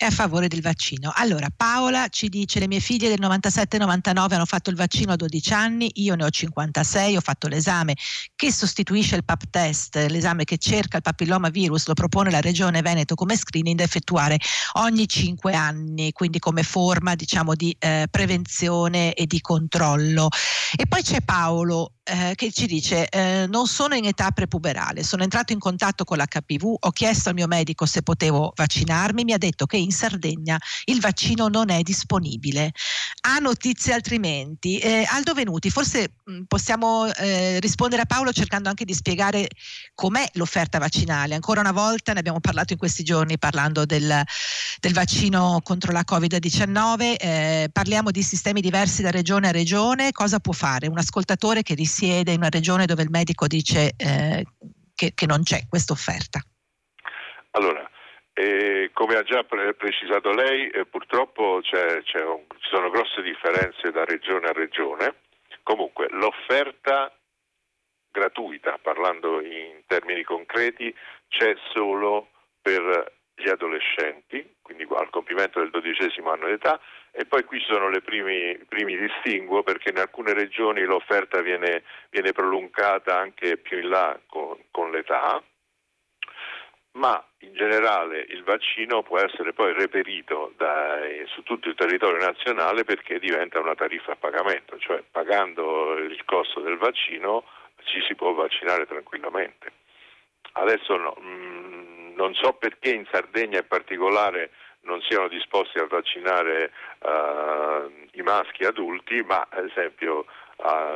è 0.00 0.06
a 0.06 0.10
favore 0.10 0.48
del 0.48 0.62
vaccino. 0.62 1.12
Allora, 1.14 1.48
Paola 1.54 2.08
ci 2.08 2.30
dice: 2.30 2.58
Le 2.58 2.66
mie 2.68 2.80
figlie 2.80 3.10
del 3.10 3.20
97-99 3.20 4.32
hanno 4.32 4.46
fatto 4.46 4.70
il 4.70 4.76
vaccino 4.76 5.12
a 5.12 5.16
12 5.16 5.52
anni, 5.52 5.90
io 5.96 6.14
ne 6.14 6.24
ho 6.24 6.30
56, 6.30 7.16
ho 7.16 7.20
fatto 7.20 7.48
l'esame 7.48 7.94
che 8.34 8.50
sostituisce 8.50 9.16
il 9.16 9.26
PAP 9.26 9.50
test, 9.50 9.96
l'esame 10.08 10.44
che 10.44 10.56
cerca 10.56 10.96
il 10.96 11.02
papilloma 11.02 11.50
virus, 11.50 11.86
lo 11.86 11.92
propone 11.92 12.30
la 12.30 12.40
Regione 12.40 12.80
Veneto 12.80 13.14
come 13.14 13.36
screening 13.36 13.76
da 13.76 13.84
effettuare 13.84 14.38
ogni 14.78 15.06
5 15.06 15.52
anni, 15.52 16.12
quindi 16.12 16.38
come 16.38 16.62
forma 16.62 17.14
diciamo 17.14 17.54
di 17.54 17.76
eh, 17.78 18.06
prevenzione 18.10 19.12
e 19.12 19.26
di 19.26 19.42
controllo. 19.42 20.28
E 20.76 20.86
poi 20.86 21.02
c'è 21.02 21.20
Paolo 21.20 21.96
eh, 22.10 22.34
che 22.34 22.50
ci 22.50 22.66
dice 22.66 23.08
eh, 23.08 23.46
non 23.48 23.68
sono 23.68 23.94
in 23.94 24.04
età 24.04 24.32
prepuberale, 24.32 25.04
sono 25.04 25.22
entrato 25.22 25.52
in 25.52 25.60
contatto 25.60 26.02
con 26.02 26.18
l'HPV, 26.18 26.76
ho 26.80 26.90
chiesto 26.90 27.28
al 27.28 27.36
mio 27.36 27.46
medico 27.46 27.86
se 27.86 28.02
potevo 28.02 28.52
vaccinarmi, 28.56 29.22
mi 29.22 29.32
ha 29.32 29.38
detto 29.38 29.66
che 29.66 29.76
in 29.76 29.92
Sardegna 29.92 30.58
il 30.86 31.00
vaccino 31.00 31.46
non 31.46 31.70
è 31.70 31.82
disponibile. 31.82 32.72
Ha 33.22 33.38
notizie 33.38 33.92
altrimenti? 33.92 34.78
Eh, 34.78 35.06
Aldo 35.08 35.34
Venuti, 35.34 35.70
forse 35.70 36.14
mh, 36.24 36.32
mm, 36.32 36.42
possiamo 36.48 37.06
eh, 37.14 37.60
rispondere 37.60 38.02
a 38.02 38.06
Paolo 38.06 38.32
cercando 38.32 38.68
anche 38.68 38.84
di 38.84 38.94
spiegare 38.94 39.48
com'è 39.94 40.28
l'offerta 40.32 40.78
vaccinale. 40.78 41.34
Ancora 41.34 41.60
una 41.60 41.72
volta 41.72 42.12
ne 42.12 42.18
abbiamo 42.18 42.40
parlato 42.40 42.72
in 42.72 42.78
questi 42.78 43.04
giorni 43.04 43.38
parlando 43.38 43.84
del, 43.84 44.22
del 44.80 44.92
vaccino 44.92 45.60
contro 45.62 45.92
la 45.92 46.04
Covid-19, 46.04 47.14
eh, 47.18 47.68
parliamo 47.72 48.10
di 48.10 48.22
sistemi 48.24 48.60
diversi 48.60 49.00
da 49.02 49.12
regione 49.12 49.48
a 49.48 49.52
regione, 49.52 50.10
cosa 50.10 50.40
può 50.40 50.52
fare 50.52 50.88
un 50.88 50.98
ascoltatore 50.98 51.62
che 51.62 51.74
risiede 51.74 51.98
risiede 52.00 52.32
in 52.32 52.38
una 52.38 52.48
regione 52.48 52.86
dove 52.86 53.02
il 53.02 53.10
medico 53.10 53.46
dice 53.46 53.92
eh, 53.96 54.44
che, 54.94 55.12
che, 55.14 55.26
non 55.26 55.42
c'è 55.42 55.66
questa 55.68 55.92
offerta? 55.92 56.40
Allora, 57.52 57.88
eh, 58.32 58.90
come 58.94 59.16
ha 59.16 59.22
già 59.22 59.44
pre- 59.44 59.74
precisato 59.74 60.30
lei, 60.30 60.68
eh, 60.70 60.86
purtroppo 60.86 61.60
c'è, 61.62 62.02
c'è 62.02 62.24
un, 62.24 62.44
ci 62.58 62.68
sono 62.72 62.88
grosse 62.90 63.22
differenze 63.22 63.90
da 63.90 64.04
regione 64.04 64.46
a 64.48 64.52
regione. 64.52 65.14
Comunque 65.62 66.08
l'offerta 66.10 67.12
gratuita, 68.10 68.78
parlando 68.82 69.40
in 69.40 69.82
termini 69.86 70.22
concreti, 70.22 70.94
c'è 71.28 71.54
solo 71.72 72.30
per 72.60 73.18
gli 73.34 73.48
adolescenti, 73.48 74.56
quindi 74.62 74.86
al 74.90 75.10
compimento 75.10 75.60
del 75.60 75.70
dodicesimo 75.70 76.30
anno 76.30 76.46
d'età, 76.46 76.80
e 77.12 77.24
poi 77.26 77.44
qui 77.44 77.58
ci 77.60 77.66
sono 77.66 77.88
i 77.90 78.02
primi, 78.02 78.56
primi 78.68 78.96
distinguo 78.96 79.62
perché 79.62 79.90
in 79.90 79.98
alcune 79.98 80.32
regioni 80.32 80.82
l'offerta 80.84 81.40
viene, 81.40 81.82
viene 82.10 82.32
prolungata 82.32 83.18
anche 83.18 83.56
più 83.56 83.78
in 83.78 83.88
là 83.88 84.18
con, 84.26 84.56
con 84.70 84.90
l'età, 84.90 85.42
ma 86.92 87.24
in 87.38 87.54
generale 87.54 88.26
il 88.28 88.42
vaccino 88.42 89.02
può 89.02 89.18
essere 89.18 89.52
poi 89.52 89.72
reperito 89.72 90.52
dai, 90.56 91.24
su 91.26 91.42
tutto 91.42 91.68
il 91.68 91.74
territorio 91.74 92.18
nazionale 92.24 92.84
perché 92.84 93.18
diventa 93.18 93.60
una 93.60 93.74
tariffa 93.74 94.12
a 94.12 94.16
pagamento, 94.16 94.78
cioè 94.78 95.02
pagando 95.10 95.96
il 95.98 96.24
costo 96.24 96.60
del 96.60 96.78
vaccino 96.78 97.44
ci 97.84 98.00
si 98.06 98.14
può 98.14 98.32
vaccinare 98.32 98.86
tranquillamente. 98.86 99.72
Adesso 100.52 100.96
no, 100.96 101.16
mh, 101.18 101.28
mm, 101.28 102.14
non 102.16 102.34
so 102.34 102.52
perché 102.54 102.90
in 102.90 103.06
Sardegna 103.10 103.58
in 103.58 103.66
particolare 103.66 104.50
non 104.82 105.00
siano 105.02 105.28
disposti 105.28 105.78
a 105.78 105.86
vaccinare 105.86 106.72
uh, 107.00 107.90
i 108.12 108.22
maschi 108.22 108.64
adulti, 108.64 109.22
ma 109.22 109.46
ad 109.48 109.66
esempio 109.66 110.24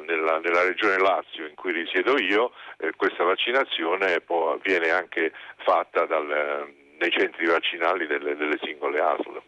nella, 0.06 0.38
nella, 0.40 0.62
regione 0.64 0.98
Lazio 0.98 1.46
in 1.46 1.54
cui 1.54 1.72
risiedo 1.72 2.18
io 2.18 2.52
eh, 2.78 2.92
questa 2.96 3.24
vaccinazione 3.24 4.20
può, 4.20 4.58
viene 4.62 4.90
anche 4.90 5.32
fatta 5.56 6.04
dal, 6.04 6.70
nei 6.98 7.10
centri 7.10 7.46
vaccinali 7.46 8.06
delle, 8.06 8.36
delle 8.36 8.58
singole 8.62 9.00
ASL. 9.00 9.42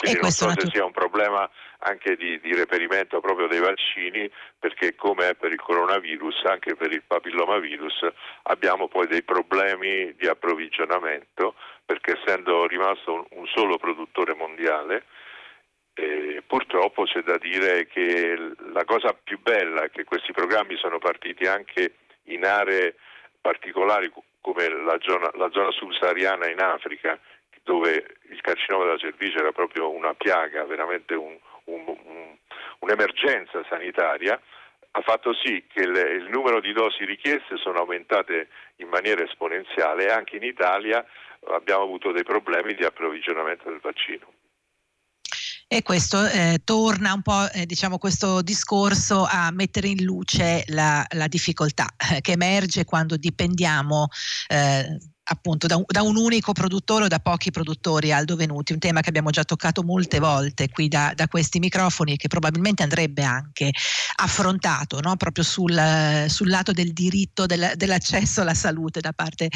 Quindi 0.00 0.20
non 0.22 0.30
so 0.30 0.48
se 0.48 0.66
sia 0.72 0.82
un 0.82 0.92
problema 0.92 1.48
anche 1.80 2.16
di, 2.16 2.40
di, 2.40 2.54
reperimento 2.54 3.20
proprio 3.20 3.48
dei 3.48 3.60
vaccini, 3.60 4.30
perché 4.58 4.94
come 4.94 5.28
è 5.28 5.34
per 5.34 5.52
il 5.52 5.60
coronavirus, 5.60 6.44
anche 6.44 6.74
per 6.74 6.90
il 6.90 7.02
papillomavirus 7.06 8.08
abbiamo 8.44 8.88
poi 8.88 9.06
dei 9.06 9.22
problemi 9.22 10.14
di 10.16 10.26
approvvigionamento, 10.26 11.54
perché 11.84 12.18
essendo 12.18 12.66
rimasto 12.66 13.12
un, 13.12 13.24
un 13.32 13.46
solo 13.54 13.76
produttore 13.76 14.32
mondiale, 14.34 15.04
eh, 15.92 16.42
purtroppo 16.46 17.04
c'è 17.04 17.20
da 17.20 17.36
dire 17.36 17.86
che 17.86 18.54
la 18.72 18.84
cosa 18.86 19.12
più 19.12 19.38
bella 19.38 19.82
è 19.82 19.90
che 19.90 20.04
questi 20.04 20.32
programmi 20.32 20.76
sono 20.78 20.98
partiti 20.98 21.44
anche 21.44 21.96
in 22.24 22.46
aree 22.46 22.94
particolari 23.38 24.10
come 24.40 24.68
la 24.68 24.96
zona, 25.00 25.30
la 25.34 25.50
zona 25.52 25.70
subsahariana 25.72 26.48
in 26.48 26.60
Africa, 26.60 27.18
dove 27.70 28.16
il 28.30 28.40
carcinoma 28.40 28.84
della 28.84 28.98
cervice 28.98 29.38
era 29.38 29.52
proprio 29.52 29.94
una 29.94 30.12
piaga, 30.14 30.64
veramente 30.64 31.14
un, 31.14 31.38
un, 31.66 31.84
un, 31.86 32.36
un'emergenza 32.80 33.64
sanitaria, 33.68 34.40
ha 34.90 35.00
fatto 35.02 35.32
sì 35.32 35.64
che 35.72 35.82
il, 35.82 35.94
il 35.94 36.28
numero 36.30 36.60
di 36.60 36.72
dosi 36.72 37.04
richieste 37.04 37.56
sono 37.58 37.78
aumentate 37.78 38.48
in 38.76 38.88
maniera 38.88 39.22
esponenziale 39.22 40.06
e 40.06 40.10
anche 40.10 40.34
in 40.34 40.42
Italia 40.42 41.04
abbiamo 41.46 41.84
avuto 41.84 42.10
dei 42.10 42.24
problemi 42.24 42.74
di 42.74 42.84
approvvigionamento 42.84 43.70
del 43.70 43.78
vaccino. 43.80 44.26
E 45.68 45.84
questo 45.84 46.26
eh, 46.26 46.62
torna 46.64 47.12
un 47.12 47.22
po', 47.22 47.48
eh, 47.52 47.64
diciamo, 47.66 47.98
questo 47.98 48.42
discorso 48.42 49.24
a 49.30 49.52
mettere 49.52 49.86
in 49.86 50.02
luce 50.02 50.64
la, 50.66 51.06
la 51.10 51.28
difficoltà 51.28 51.86
eh, 51.96 52.20
che 52.20 52.32
emerge 52.32 52.84
quando 52.84 53.16
dipendiamo 53.16 54.08
eh, 54.48 54.98
appunto 55.32 55.66
da 55.66 55.76
un, 55.76 55.84
da 55.86 56.02
un, 56.02 56.16
unico 56.16 56.52
produttore 56.52 57.04
o 57.04 57.08
da 57.08 57.20
pochi 57.20 57.50
produttori 57.50 58.12
Aldo 58.12 58.34
Venuti, 58.34 58.72
un 58.72 58.78
tema 58.80 59.00
che 59.00 59.08
abbiamo 59.08 59.30
già 59.30 59.44
toccato 59.44 59.82
molte 59.82 60.18
volte 60.18 60.68
qui 60.68 60.88
da, 60.88 61.12
da 61.14 61.28
questi 61.28 61.60
microfoni 61.60 62.12
e 62.12 62.16
che 62.16 62.28
probabilmente 62.28 62.82
andrebbe 62.82 63.22
anche 63.22 63.70
affrontato 64.16 65.00
no? 65.00 65.16
proprio 65.16 65.44
sul, 65.44 66.26
sul, 66.28 66.48
lato 66.48 66.72
del 66.72 66.92
diritto 66.92 67.46
del, 67.46 67.72
dell'accesso 67.76 68.40
alla 68.40 68.54
salute 68.54 69.00
da 69.00 69.12
parte 69.12 69.48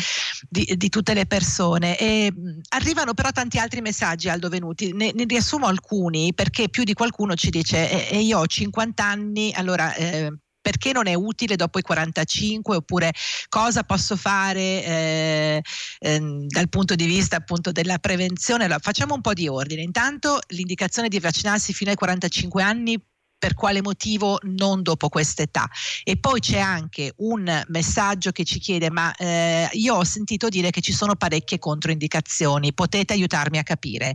di, 0.49 0.75
di 0.77 0.89
tutte 0.89 1.13
le 1.13 1.27
persone. 1.27 1.99
E, 1.99 2.33
arrivano 2.69 3.13
però 3.13 3.31
tanti 3.31 3.59
altri 3.59 3.81
messaggi 3.81 4.29
Aldo 4.29 4.49
Venuti, 4.49 4.93
ne, 4.93 5.11
ne, 5.13 5.25
riassumo 5.25 5.67
alcuni 5.67 6.33
perché 6.35 6.69
più 6.69 6.85
di 6.85 6.95
qualcuno 6.95 7.35
ci 7.35 7.51
dice 7.51 8.09
e 8.09 8.21
io 8.21 8.39
ho 8.39 8.47
50 8.47 9.05
anni, 9.05 9.53
allora 9.55 9.93
eh, 9.95 10.33
perché 10.65 10.93
non 10.93 11.07
è 11.07 11.13
utile 11.13 11.57
dopo 11.57 11.79
i 11.79 11.83
45 11.83 12.77
oppure 12.77 13.13
cosa 13.51 13.83
posso 13.83 14.17
fare 14.17 14.83
eh, 14.83 15.63
eh, 15.99 16.21
dal 16.47 16.71
punto 16.71 16.95
di 16.95 17.05
vista 17.05 17.37
appunto 17.37 17.71
della 17.71 17.99
prevenzione. 17.99 18.65
Allora, 18.65 18.79
facciamo 18.79 19.13
un 19.13 19.21
po' 19.21 19.35
di 19.35 19.47
ordine. 19.47 19.83
Intanto 19.83 20.39
l'indicazione 20.49 21.09
di 21.09 21.21
vaccinarsi 21.21 21.75
fino 21.75 21.91
ai 21.91 21.97
45 21.97 22.63
anni 22.63 22.99
per 23.37 23.53
quale 23.53 23.83
motivo 23.83 24.39
non 24.45 24.83
dopo 24.83 25.11
quest'età. 25.11 25.69
E 26.03 26.17
poi 26.17 26.41
c'è 26.41 26.61
anche 26.61 27.13
un 27.17 27.63
messaggio 27.67 28.33
che 28.33 28.45
ci 28.45 28.59
chiede, 28.59 28.91
ma 28.91 29.15
eh, 29.17 29.69
io 29.73 29.97
ho 29.97 30.05
sentito 30.05 30.49
dire 30.49 30.71
che 30.71 30.81
ci 30.81 30.95
sono 30.95 31.15
parecchie 31.15 31.59
controindicazioni, 31.59 32.73
potete 32.73 33.13
aiutarmi 33.13 33.59
a 33.59 33.63
capire? 33.63 34.15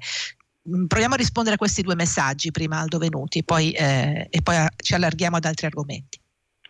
Mm, 0.68 0.88
proviamo 0.88 1.14
a 1.14 1.18
rispondere 1.18 1.56
a 1.56 1.58
questi 1.60 1.84
due 1.84 1.94
messaggi 1.94 2.50
prima 2.50 2.80
Aldo 2.80 2.98
Venuti 2.98 3.44
poi, 3.44 3.72
eh, 3.72 4.28
e 4.32 4.42
poi 4.42 4.66
ci 4.78 4.96
allarghiamo 4.96 5.38
ad 5.38 5.46
altri 5.46 5.68
argomenti. 5.68 6.19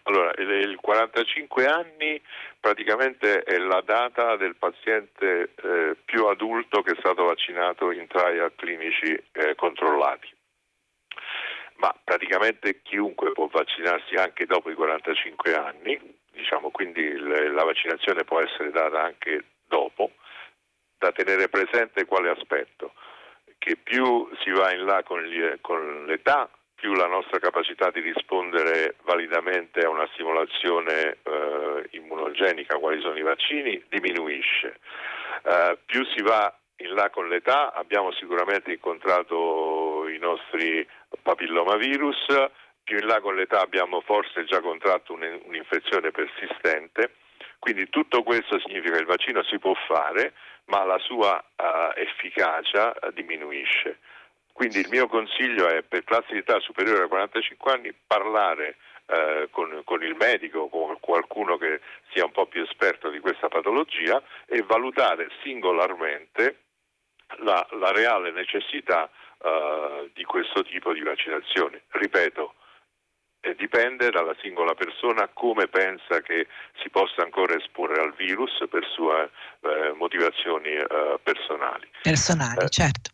Allora, 0.10 0.32
il 0.40 0.76
45 0.82 1.66
anni 1.68 2.20
praticamente 2.60 3.44
è 3.44 3.60
la 3.60 3.82
data 3.82 4.38
del 4.38 4.56
paziente 4.56 5.52
eh, 5.54 5.96
più 6.04 6.26
adulto 6.26 6.82
che 6.82 6.94
è 6.94 6.98
stato 6.98 7.26
vaccinato 7.26 7.92
in 7.92 8.08
trial 8.08 8.52
clinici 8.56 9.16
eh, 9.34 9.54
controllati. 9.54 10.28
Ma 11.76 11.96
praticamente 12.04 12.82
chiunque 12.82 13.34
può 13.34 13.50
vaccinarsi 13.52 14.16
anche 14.16 14.48
dopo 14.48 14.72
i 14.72 14.74
45 14.74 15.54
anni, 15.54 16.18
diciamo, 16.32 16.72
quindi 16.72 17.02
il, 17.02 17.54
la 17.54 17.64
vaccinazione 17.64 18.24
può 18.24 18.42
essere 18.42 18.72
data 18.72 19.04
anche 19.04 19.44
dopo, 19.68 20.14
da 20.98 21.12
tenere 21.12 21.50
presente 21.50 22.06
quale 22.06 22.32
aspetto? 22.32 22.94
Che 23.60 23.76
più 23.76 24.28
si 24.42 24.50
va 24.50 24.74
in 24.74 24.86
là 24.86 25.04
con, 25.04 25.22
gli, 25.22 25.40
con 25.62 26.06
l'età, 26.08 26.50
più 26.80 26.94
la 26.94 27.08
nostra 27.08 27.40
capacità 27.40 27.92
di 27.92 28.00
rispondere 28.00 28.96
validamente 29.04 29.82
a 29.82 29.90
una 29.90 30.08
stimolazione 30.14 31.18
eh, 31.24 31.88
immunogenica, 31.92 32.78
quali 32.78 33.02
sono 33.02 33.18
i 33.18 33.22
vaccini, 33.22 33.84
diminuisce. 33.90 34.80
Eh, 35.44 35.78
più 35.86 36.06
si 36.06 36.22
va 36.22 36.54
in 36.78 36.94
là 36.94 37.10
con 37.10 37.28
l'età, 37.28 37.74
abbiamo 37.74 38.12
sicuramente 38.14 38.72
incontrato 38.72 40.08
i 40.08 40.18
nostri 40.18 40.88
papillomavirus, 41.22 42.26
più 42.84 42.98
in 42.98 43.06
là 43.06 43.20
con 43.20 43.36
l'età 43.36 43.60
abbiamo 43.60 44.02
forse 44.02 44.46
già 44.46 44.62
contratto 44.62 45.14
un'infezione 45.14 46.12
persistente, 46.12 47.16
quindi 47.60 47.90
tutto 47.90 48.24
questo 48.24 48.58
significa 48.60 48.94
che 48.94 49.02
il 49.02 49.06
vaccino 49.06 49.44
si 49.44 49.60
può 49.60 49.74
fare, 49.86 50.34
ma 50.66 50.86
la 50.86 50.98
sua 51.00 51.44
uh, 51.58 52.00
efficacia 52.00 52.94
uh, 53.02 53.12
diminuisce. 53.12 54.00
Quindi 54.60 54.80
il 54.80 54.90
mio 54.90 55.08
consiglio 55.08 55.70
è 55.70 55.84
per 55.84 56.04
classi 56.04 56.34
di 56.34 56.40
età 56.40 56.60
superiore 56.60 57.04
a 57.04 57.08
45 57.08 57.72
anni 57.72 57.94
parlare 58.06 58.76
eh, 59.06 59.48
con, 59.52 59.84
con, 59.86 60.04
il 60.04 60.18
medico 60.20 60.60
o 60.60 60.70
con 60.70 60.98
qualcuno 61.00 61.56
che 61.56 61.80
sia 62.12 62.26
un 62.26 62.34
po' 62.34 62.46
più 62.46 62.62
esperto 62.64 63.10
di 63.10 63.20
questa 63.20 63.48
patologia 63.48 64.22
e 64.46 64.62
valutare 64.64 65.30
singolarmente 65.44 66.58
la, 67.38 67.66
la 67.80 67.94
reale 67.94 68.32
necessità 68.32 69.10
eh, 69.42 70.12
di 70.14 70.26
questo 70.26 70.62
tipo 70.64 70.92
di 70.92 71.04
vaccinazione. 71.04 71.84
Ripeto, 71.92 72.56
eh, 73.40 73.56
dipende 73.56 74.10
dalla 74.10 74.36
singola 74.42 74.74
persona 74.74 75.30
come 75.32 75.70
pensa 75.70 76.20
che 76.20 76.48
si 76.84 76.90
possa 76.90 77.22
ancora 77.22 77.56
esporre 77.56 78.02
al 78.02 78.14
virus 78.14 78.62
per 78.70 78.86
sue 78.94 79.30
eh, 79.62 79.94
motivazioni 79.96 80.74
eh, 80.74 81.18
personali. 81.24 81.90
Personali, 82.02 82.66
eh, 82.66 82.68
certo. 82.68 83.12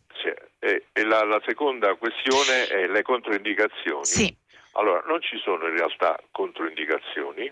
E, 0.66 0.86
e 0.92 1.04
la, 1.04 1.22
la, 1.22 1.40
seconda 1.46 1.94
questione 1.94 2.66
è 2.66 2.88
le 2.88 3.02
controindicazioni. 3.02 4.04
Sì. 4.04 4.36
Allora, 4.72 5.00
non 5.06 5.22
ci 5.22 5.38
sono 5.38 5.68
in 5.68 5.76
realtà 5.76 6.18
controindicazioni, 6.32 7.50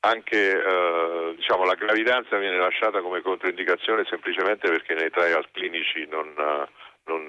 anche 0.00 0.52
eh, 0.52 1.34
diciamo, 1.34 1.64
la 1.64 1.74
gravidanza 1.74 2.38
viene 2.38 2.56
lasciata 2.56 3.00
come 3.00 3.20
controindicazione 3.20 4.04
semplicemente 4.08 4.68
perché 4.68 4.94
nei 4.94 5.10
trial 5.10 5.44
clinici 5.50 6.06
non, 6.08 6.32
non, 7.04 7.26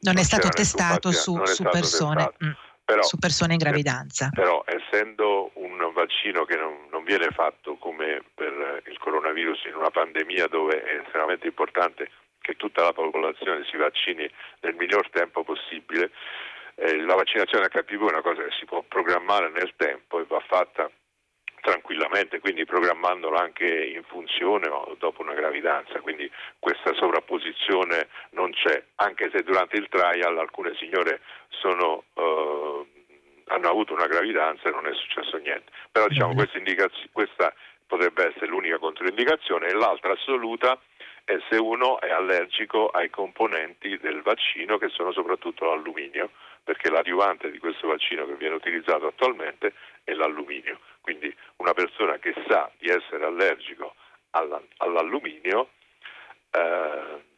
non 0.00 0.18
è 0.18 0.22
stato 0.22 0.48
testato 0.48 1.12
su, 1.12 1.36
su 1.44 1.52
stato 1.52 1.70
persone. 1.70 2.24
Testato. 2.24 2.44
Mm. 2.46 2.68
Però, 2.82 3.02
su 3.02 3.18
persone 3.18 3.52
in 3.52 3.58
gravidanza. 3.58 4.30
Però 4.34 4.64
essendo 4.66 5.52
un 5.54 5.78
vaccino 5.94 6.44
che 6.44 6.56
non, 6.56 6.88
non, 6.90 7.04
viene 7.04 7.28
fatto 7.30 7.76
come 7.76 8.20
per 8.34 8.82
il 8.86 8.98
coronavirus 8.98 9.66
in 9.66 9.76
una 9.76 9.90
pandemia 9.90 10.48
dove 10.48 10.82
è 10.82 10.98
estremamente 11.00 11.46
importante 11.46 12.10
che 12.40 12.56
tutta 12.56 12.82
la 12.82 12.92
popolazione 12.92 13.64
si 13.70 13.76
vaccini 13.76 14.28
nel 14.60 14.74
miglior 14.74 15.08
tempo 15.10 15.44
possibile. 15.44 16.10
Eh, 16.74 16.96
la 17.02 17.14
vaccinazione 17.14 17.68
HPV 17.68 18.08
è 18.08 18.12
una 18.12 18.22
cosa 18.22 18.42
che 18.42 18.52
si 18.58 18.64
può 18.64 18.82
programmare 18.82 19.50
nel 19.50 19.72
tempo 19.76 20.20
e 20.20 20.24
va 20.26 20.40
fatta 20.40 20.90
tranquillamente, 21.60 22.40
quindi 22.40 22.64
programmandola 22.64 23.38
anche 23.38 23.66
in 23.66 24.02
funzione 24.04 24.68
o 24.68 24.96
dopo 24.98 25.22
una 25.22 25.34
gravidanza, 25.34 26.00
quindi 26.00 26.30
questa 26.58 26.94
sovrapposizione 26.94 28.08
non 28.30 28.50
c'è, 28.52 28.82
anche 28.96 29.30
se 29.32 29.42
durante 29.42 29.76
il 29.76 29.88
trial 29.88 30.38
alcune 30.38 30.74
signore 30.76 31.20
sono, 31.48 32.04
eh, 32.14 32.86
hanno 33.48 33.68
avuto 33.68 33.92
una 33.92 34.06
gravidanza 34.06 34.68
e 34.68 34.72
non 34.72 34.86
è 34.86 34.94
successo 34.94 35.36
niente. 35.36 35.70
Però 35.92 36.06
diciamo 36.06 36.34
questa, 36.34 36.58
questa 37.12 37.54
potrebbe 37.86 38.28
essere 38.28 38.46
l'unica 38.46 38.78
controindicazione 38.78 39.68
e 39.68 39.74
l'altra 39.74 40.12
assoluta 40.12 40.78
è 41.24 41.38
se 41.48 41.56
uno 41.56 42.00
è 42.00 42.10
allergico 42.10 42.88
ai 42.88 43.10
componenti 43.10 43.98
del 43.98 44.22
vaccino 44.22 44.78
che 44.78 44.88
sono 44.88 45.12
soprattutto 45.12 45.64
l'alluminio, 45.64 46.30
perché 46.64 46.90
l'adiuvante 46.90 47.50
di 47.50 47.58
questo 47.58 47.88
vaccino 47.88 48.26
che 48.26 48.34
viene 48.34 48.54
utilizzato 48.54 49.06
attualmente 49.06 49.74
è 50.04 50.12
l'alluminio. 50.12 50.80
Quindi 51.00 51.34
una 51.56 51.72
persona 51.72 52.18
che 52.18 52.34
sa 52.46 52.70
di 52.78 52.88
essere 52.88 53.24
allergico 53.24 53.94
all'alluminio 54.30 55.70
eh, 56.52 57.28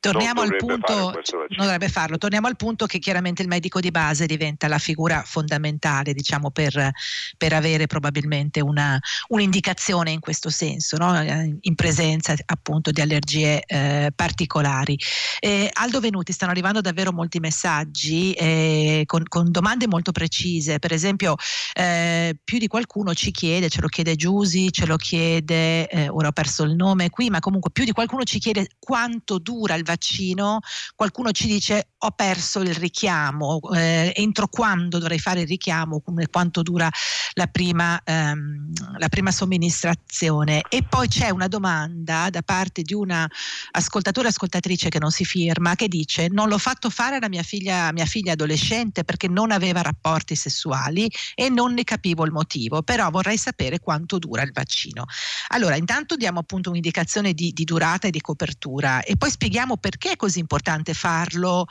Torniamo 0.00 0.42
al 0.42 0.54
punto, 0.54 1.12
non 1.48 1.66
dovrebbe 1.66 1.88
farlo, 1.88 2.18
torniamo 2.18 2.46
al 2.46 2.54
punto 2.54 2.86
che 2.86 3.00
chiaramente 3.00 3.42
il 3.42 3.48
medico 3.48 3.80
di 3.80 3.90
base 3.90 4.26
diventa 4.26 4.68
la 4.68 4.78
figura 4.78 5.24
fondamentale 5.26 6.14
diciamo, 6.14 6.52
per, 6.52 6.92
per 7.36 7.52
avere 7.52 7.88
probabilmente 7.88 8.60
una, 8.60 8.96
un'indicazione 9.28 10.12
in 10.12 10.20
questo 10.20 10.50
senso, 10.50 10.96
no? 10.98 11.20
in 11.60 11.74
presenza 11.74 12.32
appunto 12.46 12.92
di 12.92 13.00
allergie 13.00 13.60
eh, 13.64 14.12
particolari. 14.14 14.96
Eh, 15.40 15.68
Aldo 15.72 15.98
Venuti, 15.98 16.32
stanno 16.32 16.52
arrivando 16.52 16.80
davvero 16.80 17.12
molti 17.12 17.40
messaggi 17.40 18.32
eh, 18.34 19.02
con, 19.04 19.24
con, 19.26 19.50
domande 19.50 19.88
molto 19.88 20.12
precise, 20.12 20.78
per 20.78 20.92
esempio 20.92 21.34
eh, 21.74 22.38
più 22.44 22.58
di 22.58 22.68
qualcuno 22.68 23.14
ci 23.14 23.32
chiede, 23.32 23.68
ce 23.68 23.80
lo 23.80 23.88
chiede 23.88 24.14
Giusi, 24.14 24.70
ce 24.70 24.86
lo 24.86 24.94
chiede, 24.94 25.88
eh, 25.88 26.08
ora 26.08 26.28
ho 26.28 26.32
perso 26.32 26.62
il 26.62 26.76
nome 26.76 27.10
qui, 27.10 27.30
ma 27.30 27.40
comunque 27.40 27.72
più 27.72 27.82
di 27.82 27.90
qualcuno 27.90 28.22
ci 28.22 28.38
chiede 28.38 28.68
quanto 28.78 29.38
dura 29.38 29.74
il 29.74 29.86
vaccino, 29.88 30.60
qualcuno 30.94 31.30
ci 31.32 31.46
dice 31.46 31.90
ho 31.98 32.10
perso 32.12 32.60
il 32.60 32.74
richiamo, 32.74 33.60
eh, 33.74 34.12
entro 34.14 34.46
quando 34.48 34.98
dovrei 34.98 35.18
fare 35.18 35.40
il 35.40 35.48
richiamo, 35.48 36.02
quanto 36.30 36.62
dura 36.62 36.88
la 37.32 37.46
prima, 37.46 38.00
ehm, 38.04 38.72
la 38.98 39.08
prima 39.08 39.30
somministrazione. 39.30 40.62
E 40.68 40.84
poi 40.84 41.08
c'è 41.08 41.30
una 41.30 41.48
domanda 41.48 42.28
da 42.30 42.42
parte 42.42 42.82
di 42.82 42.94
una 42.94 43.28
ascoltatore 43.72 44.28
ascoltatrice 44.28 44.90
che 44.90 44.98
non 44.98 45.10
si 45.10 45.24
firma 45.24 45.74
che 45.74 45.88
dice 45.88 46.28
non 46.28 46.48
l'ho 46.48 46.58
fatto 46.58 46.90
fare 46.90 47.16
alla 47.16 47.28
mia 47.28 47.42
figlia, 47.42 47.92
mia 47.92 48.04
figlia 48.04 48.32
adolescente 48.32 49.04
perché 49.04 49.28
non 49.28 49.50
aveva 49.50 49.82
rapporti 49.82 50.34
sessuali 50.34 51.10
e 51.34 51.48
non 51.48 51.72
ne 51.72 51.84
capivo 51.84 52.24
il 52.24 52.32
motivo, 52.32 52.82
però 52.82 53.10
vorrei 53.10 53.38
sapere 53.38 53.80
quanto 53.80 54.18
dura 54.18 54.42
il 54.42 54.52
vaccino. 54.52 55.04
Allora, 55.48 55.76
intanto 55.76 56.16
diamo 56.16 56.40
appunto 56.40 56.70
un'indicazione 56.70 57.32
di, 57.32 57.52
di 57.52 57.64
durata 57.64 58.06
e 58.06 58.10
di 58.10 58.20
copertura 58.20 59.02
e 59.02 59.16
poi 59.16 59.30
spieghiamo 59.30 59.77
perché 59.78 60.12
è 60.12 60.16
così 60.16 60.38
importante 60.38 60.94
farlo 60.94 61.66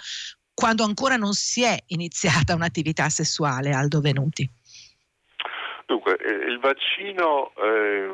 quando 0.54 0.84
ancora 0.84 1.18
non 1.18 1.34
si 1.34 1.64
è 1.64 1.78
iniziata 1.88 2.56
un'attività 2.56 3.10
sessuale, 3.10 3.74
Aldo 3.74 4.02
Venuti? 4.02 4.50
Dunque, 5.86 6.18
eh, 6.18 6.50
il 6.50 6.60
vaccino 6.60 7.54
eh, 7.56 8.10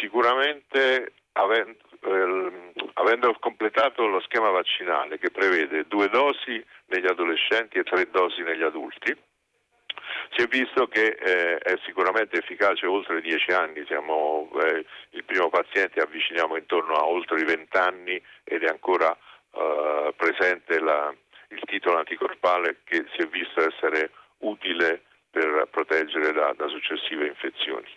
sicuramente 0.00 1.12
avendo, 1.32 1.78
eh, 2.02 2.72
avendo 2.94 3.36
completato 3.38 4.06
lo 4.06 4.20
schema 4.20 4.50
vaccinale 4.50 5.18
che 5.18 5.30
prevede 5.30 5.86
due 5.86 6.08
dosi 6.08 6.62
negli 6.86 7.06
adolescenti 7.06 7.78
e 7.78 7.84
tre 7.84 8.08
dosi 8.10 8.42
negli 8.42 8.62
adulti, 8.62 9.16
si 10.30 10.42
è 10.42 10.46
visto 10.46 10.86
che 10.86 11.16
eh, 11.18 11.58
è 11.58 11.78
sicuramente 11.84 12.38
efficace 12.38 12.86
oltre 12.86 13.20
10 13.20 13.50
anni, 13.52 13.84
siamo, 13.86 14.48
eh, 14.62 14.84
il 15.10 15.24
primo 15.24 15.48
paziente 15.48 16.00
avviciniamo 16.00 16.56
intorno 16.56 16.94
a 16.94 17.06
oltre 17.06 17.40
i 17.40 17.44
20 17.44 17.76
anni 17.76 18.22
ed 18.44 18.62
è 18.62 18.68
ancora 18.68 19.16
eh, 19.52 20.14
presente 20.16 20.78
la, 20.78 21.12
il 21.48 21.60
titolo 21.66 21.98
anticorpale 21.98 22.78
che 22.84 23.06
si 23.14 23.22
è 23.22 23.26
visto 23.26 23.60
essere 23.60 24.10
utile 24.38 25.02
per 25.30 25.68
proteggere 25.70 26.32
da, 26.32 26.52
da, 26.56 26.66
successive 26.68 27.26
infezioni. 27.26 27.88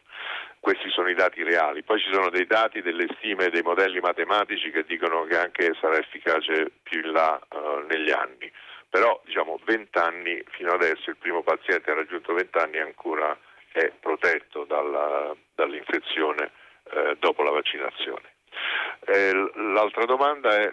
Questi 0.60 0.90
sono 0.90 1.10
i 1.10 1.16
dati 1.16 1.44
reali. 1.44 1.84
Poi 1.84 2.00
ci 2.00 2.10
sono 2.12 2.30
dei 2.30 2.46
dati, 2.46 2.82
delle 2.82 3.08
stime, 3.18 3.50
dei 3.50 3.64
modelli 3.64 4.00
matematici 4.00 4.72
che 4.72 4.86
dicono 4.86 5.26
che 5.26 5.38
anche 5.38 5.74
sarà 5.80 5.98
efficace 5.98 6.72
più 6.84 7.02
in 7.02 7.12
là 7.12 7.40
uh, 7.50 7.86
negli 7.90 8.12
anni. 8.12 8.52
Però 8.94 9.20
diciamo 9.26 9.60
20 9.66 9.98
anni 9.98 10.44
fino 10.52 10.70
adesso 10.72 11.10
il 11.10 11.18
primo 11.18 11.42
paziente 11.42 11.90
ha 11.90 11.96
raggiunto 11.96 12.32
20 12.32 12.58
anni 12.60 12.76
e 12.78 12.82
ancora 12.82 13.36
è 13.72 13.92
protetto 14.00 14.66
dalla, 14.66 15.36
dall'infezione 15.56 16.52
eh, 16.92 17.18
dopo 17.18 17.42
la 17.42 17.50
vaccinazione. 17.50 18.34
Eh, 19.08 19.34
l'altra 19.74 20.06
domanda 20.06 20.56
è 20.62 20.72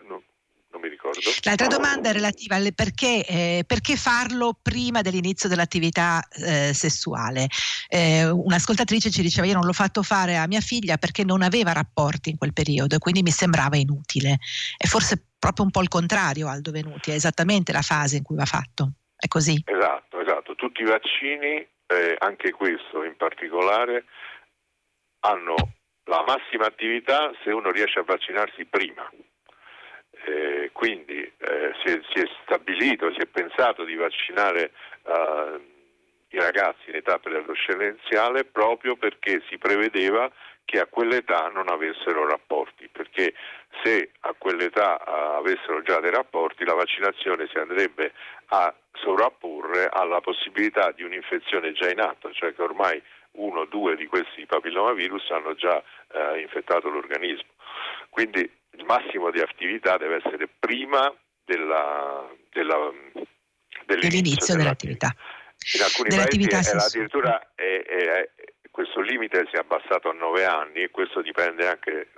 non 0.72 0.80
mi 0.82 0.88
ricordo. 0.88 1.18
L'altra 1.44 1.66
domanda 1.66 2.10
è 2.10 2.12
relativa 2.12 2.56
alle 2.56 2.72
perché, 2.72 3.24
eh, 3.24 3.64
perché 3.66 3.96
farlo 3.96 4.56
prima 4.60 5.00
dell'inizio 5.00 5.48
dell'attività 5.48 6.22
eh, 6.30 6.72
sessuale. 6.74 7.48
Eh, 7.88 8.28
un'ascoltatrice 8.28 9.10
ci 9.10 9.22
diceva 9.22 9.46
io 9.46 9.54
non 9.54 9.64
l'ho 9.64 9.72
fatto 9.72 10.02
fare 10.02 10.36
a 10.36 10.46
mia 10.46 10.60
figlia 10.60 10.98
perché 10.98 11.24
non 11.24 11.42
aveva 11.42 11.72
rapporti 11.72 12.30
in 12.30 12.36
quel 12.36 12.52
periodo 12.52 12.94
e 12.94 12.98
quindi 12.98 13.22
mi 13.22 13.30
sembrava 13.30 13.76
inutile. 13.76 14.38
E 14.76 14.86
forse 14.86 15.29
proprio 15.40 15.64
un 15.64 15.72
po' 15.72 15.82
il 15.82 15.88
contrario 15.88 16.46
Aldo 16.46 16.70
Venuti, 16.70 17.10
è 17.10 17.14
esattamente 17.14 17.72
la 17.72 17.82
fase 17.82 18.18
in 18.18 18.22
cui 18.22 18.36
va 18.36 18.44
fatto. 18.44 18.92
È 19.16 19.26
così? 19.26 19.60
Esatto, 19.64 20.20
esatto. 20.20 20.54
Tutti 20.54 20.82
i 20.82 20.86
vaccini, 20.86 21.66
eh, 21.86 22.14
anche 22.18 22.52
questo 22.52 23.02
in 23.02 23.16
particolare, 23.16 24.04
hanno 25.20 25.56
la 26.04 26.22
massima 26.26 26.66
attività 26.66 27.32
se 27.42 27.50
uno 27.50 27.72
riesce 27.72 27.98
a 27.98 28.04
vaccinarsi 28.04 28.64
prima 28.66 29.10
eh, 30.26 30.70
quindi 30.72 31.20
eh, 31.20 31.72
si, 31.82 31.92
è, 31.92 32.00
si, 32.12 32.20
è, 32.20 32.28
stabilito, 32.42 33.12
si 33.12 33.20
è 33.20 33.26
pensato 33.26 33.84
di 33.84 33.94
vaccinare 33.94 34.72
eh, 35.06 35.60
i 36.30 36.38
ragazzi 36.38 36.90
in 36.90 36.96
età 36.96 37.18
preadolescenziale 37.18 38.44
proprio 38.44 38.96
perché 38.96 39.42
si 39.48 39.58
prevedeva 39.58 40.30
che 40.64 40.78
a 40.78 40.86
quell'età 40.86 41.48
non 41.48 41.68
avessero 41.68 42.28
rapporti, 42.28 42.88
perché 42.92 43.34
se 43.82 44.12
a 44.20 44.34
quell'età 44.38 45.02
uh, 45.04 45.38
avessero 45.38 45.82
già 45.82 45.98
dei 45.98 46.12
rapporti 46.12 46.64
la 46.64 46.74
vaccinazione 46.74 47.48
si 47.50 47.58
andrebbe 47.58 48.12
a 48.50 48.72
sovrapporre 48.92 49.88
alla 49.90 50.20
possibilità 50.20 50.92
di 50.92 51.02
un'infezione 51.02 51.72
già 51.72 51.90
in 51.90 51.98
atto, 51.98 52.32
cioè 52.32 52.54
che 52.54 52.62
ormai 52.62 53.02
uno 53.32 53.60
o 53.60 53.64
due 53.66 53.96
di 53.96 54.06
questi 54.06 54.46
papillomavirus 54.46 55.30
hanno 55.30 55.54
già 55.54 55.82
uh, 56.12 56.36
infettato 56.36 56.88
l'organismo. 56.88 57.50
Quindi 58.08 58.40
il 58.40 58.84
massimo 58.84 59.32
di 59.32 59.40
attività 59.40 59.96
deve 59.96 60.22
essere 60.24 60.48
prima 60.56 61.12
della, 61.44 62.28
della, 62.52 62.92
dell'inizio, 63.86 64.54
dell'attività. 64.54 65.12
In 65.74 65.82
alcuni 65.82 66.08
paesi 66.46 66.70
addirittura 66.76 67.52
è, 67.54 67.82
è, 67.84 68.30
questo 68.70 69.00
limite 69.00 69.46
si 69.50 69.56
è 69.56 69.58
abbassato 69.58 70.08
a 70.08 70.14
nove 70.14 70.44
anni 70.44 70.82
e 70.82 70.90
questo 70.90 71.20
dipende 71.20 71.68
anche 71.68 72.08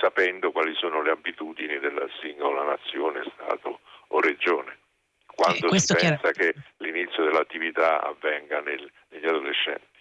sapendo 0.00 0.50
quali 0.52 0.74
sono 0.74 1.02
le 1.02 1.10
abitudini 1.10 1.78
della 1.78 2.06
singola 2.20 2.62
nazione, 2.62 3.22
Stato 3.34 3.80
o 4.08 4.20
regione. 4.20 4.78
Quando 5.26 5.68
eh, 5.68 5.78
si 5.78 5.94
pensa 5.94 6.30
chiaro. 6.32 6.52
che 6.52 6.54
l'inizio 6.78 7.24
dell'attività 7.24 8.02
avvenga 8.02 8.60
nel, 8.60 8.90
negli 9.10 9.26
adolescenti. 9.26 9.95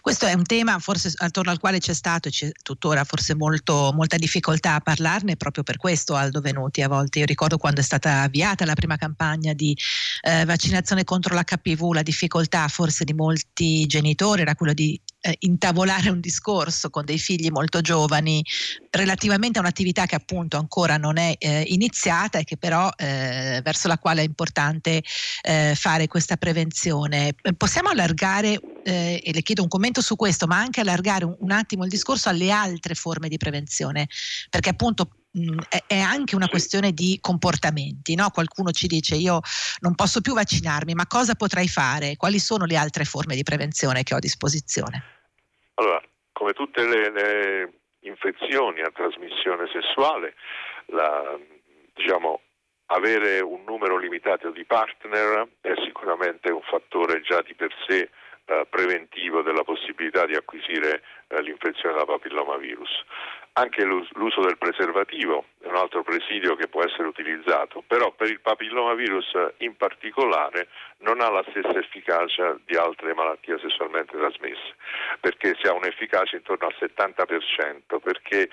Questo 0.00 0.26
è 0.26 0.32
un 0.32 0.44
tema 0.44 0.78
forse 0.78 1.12
attorno 1.16 1.50
al 1.50 1.58
quale 1.58 1.78
c'è 1.78 1.92
stato 1.92 2.28
e 2.28 2.30
c'è 2.30 2.50
tuttora 2.62 3.04
forse 3.04 3.34
molto, 3.34 3.92
molta 3.94 4.16
difficoltà 4.16 4.74
a 4.74 4.80
parlarne 4.80 5.36
proprio 5.36 5.62
per 5.62 5.76
questo 5.76 6.14
Aldo 6.14 6.40
Venuti 6.40 6.82
a 6.82 6.88
volte. 6.88 7.18
Io 7.18 7.26
ricordo 7.26 7.58
quando 7.58 7.80
è 7.80 7.84
stata 7.84 8.22
avviata 8.22 8.64
la 8.64 8.74
prima 8.74 8.96
campagna 8.96 9.52
di 9.52 9.76
eh, 10.22 10.44
vaccinazione 10.44 11.04
contro 11.04 11.34
l'HPV, 11.34 11.92
la 11.92 12.02
difficoltà 12.02 12.66
forse 12.68 13.04
di 13.04 13.12
molti 13.12 13.86
genitori 13.86 14.42
era 14.42 14.54
quello 14.54 14.72
di 14.72 14.98
eh, 15.20 15.36
intavolare 15.40 16.10
un 16.10 16.20
discorso 16.20 16.90
con 16.90 17.04
dei 17.04 17.18
figli 17.18 17.48
molto 17.50 17.80
giovani 17.80 18.44
relativamente 18.90 19.58
a 19.58 19.62
un'attività 19.62 20.06
che 20.06 20.14
appunto 20.14 20.56
ancora 20.56 20.96
non 20.96 21.16
è 21.18 21.34
eh, 21.38 21.64
iniziata 21.68 22.38
e 22.38 22.44
che 22.44 22.56
però 22.56 22.90
eh, 22.96 23.60
verso 23.62 23.88
la 23.88 23.98
quale 23.98 24.22
è 24.22 24.24
importante 24.24 25.02
eh, 25.42 25.74
fare 25.76 26.06
questa 26.06 26.36
prevenzione. 26.36 27.34
Possiamo 27.56 27.90
allargare, 27.90 28.60
eh, 28.82 29.20
e 29.22 29.32
le 29.32 29.42
chiedo 29.42 29.62
un 29.62 29.68
commento 29.68 30.00
su 30.00 30.16
questo, 30.16 30.46
ma 30.46 30.58
anche 30.58 30.80
allargare 30.80 31.24
un, 31.24 31.36
un 31.38 31.50
attimo 31.50 31.84
il 31.84 31.90
discorso 31.90 32.28
alle 32.28 32.50
altre 32.50 32.94
forme 32.94 33.28
di 33.28 33.36
prevenzione, 33.36 34.08
perché 34.48 34.70
appunto 34.70 35.10
è 35.86 35.98
anche 35.98 36.34
una 36.34 36.48
questione 36.48 36.92
di 36.92 37.18
comportamenti. 37.20 38.14
No? 38.14 38.30
Qualcuno 38.30 38.70
ci 38.70 38.86
dice 38.86 39.14
io 39.14 39.40
non 39.80 39.94
posso 39.94 40.20
più 40.20 40.34
vaccinarmi, 40.34 40.94
ma 40.94 41.06
cosa 41.06 41.34
potrei 41.34 41.68
fare? 41.68 42.16
Quali 42.16 42.38
sono 42.38 42.64
le 42.64 42.76
altre 42.76 43.04
forme 43.04 43.34
di 43.34 43.42
prevenzione 43.42 44.02
che 44.02 44.14
ho 44.14 44.16
a 44.16 44.20
disposizione? 44.20 45.04
Allora, 45.74 46.02
come 46.32 46.52
tutte 46.52 46.86
le, 46.86 47.10
le 47.10 47.72
infezioni 48.00 48.80
a 48.80 48.90
trasmissione 48.92 49.68
sessuale, 49.72 50.34
la, 50.86 51.38
diciamo, 51.94 52.40
avere 52.86 53.40
un 53.40 53.62
numero 53.64 53.98
limitato 53.98 54.50
di 54.50 54.64
partner 54.64 55.48
è 55.60 55.74
sicuramente 55.84 56.50
un 56.50 56.62
fattore 56.62 57.20
già 57.22 57.40
di 57.42 57.54
per 57.54 57.72
sé 57.86 58.10
eh, 58.46 58.66
preventivo 58.68 59.42
della 59.42 59.62
possibilità 59.62 60.26
di 60.26 60.34
acquisire 60.34 61.02
eh, 61.28 61.40
l'infezione 61.42 61.96
da 61.96 62.04
papillomavirus. 62.04 63.04
Anche 63.52 63.84
l'uso 63.84 64.40
del 64.42 64.58
preservativo 64.58 65.44
è 65.60 65.66
un 65.66 65.76
altro 65.76 66.02
presidio 66.02 66.54
che 66.54 66.68
può 66.68 66.84
essere 66.84 67.08
utilizzato, 67.08 67.82
però 67.86 68.12
per 68.12 68.30
il 68.30 68.40
papillomavirus 68.40 69.32
in 69.58 69.76
particolare 69.76 70.68
non 70.98 71.20
ha 71.20 71.28
la 71.30 71.44
stessa 71.48 71.76
efficacia 71.76 72.56
di 72.64 72.76
altre 72.76 73.12
malattie 73.12 73.58
sessualmente 73.58 74.16
trasmesse, 74.16 74.76
perché 75.18 75.56
si 75.60 75.66
ha 75.66 75.74
un'efficacia 75.74 76.36
intorno 76.36 76.68
al 76.68 76.76
70%, 76.78 77.98
perché 78.00 78.48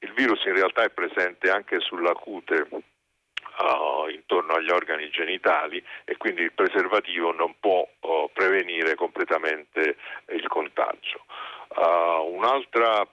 il 0.00 0.12
virus 0.14 0.44
in 0.44 0.54
realtà 0.54 0.82
è 0.82 0.90
presente 0.90 1.50
anche 1.50 1.78
sulla 1.80 2.12
cute 2.12 2.66
uh, 2.70 4.08
intorno 4.08 4.54
agli 4.54 4.70
organi 4.70 5.10
genitali 5.10 5.82
e 6.04 6.16
quindi 6.16 6.42
il 6.42 6.52
preservativo 6.52 7.32
non 7.32 7.54
può 7.60 7.86
uh, 8.00 8.30
prevenire 8.32 8.94
completamente 8.94 9.96
il 10.30 10.46
contagio. 10.48 11.24
Uh, 11.68 12.34
un'altra 12.34 13.06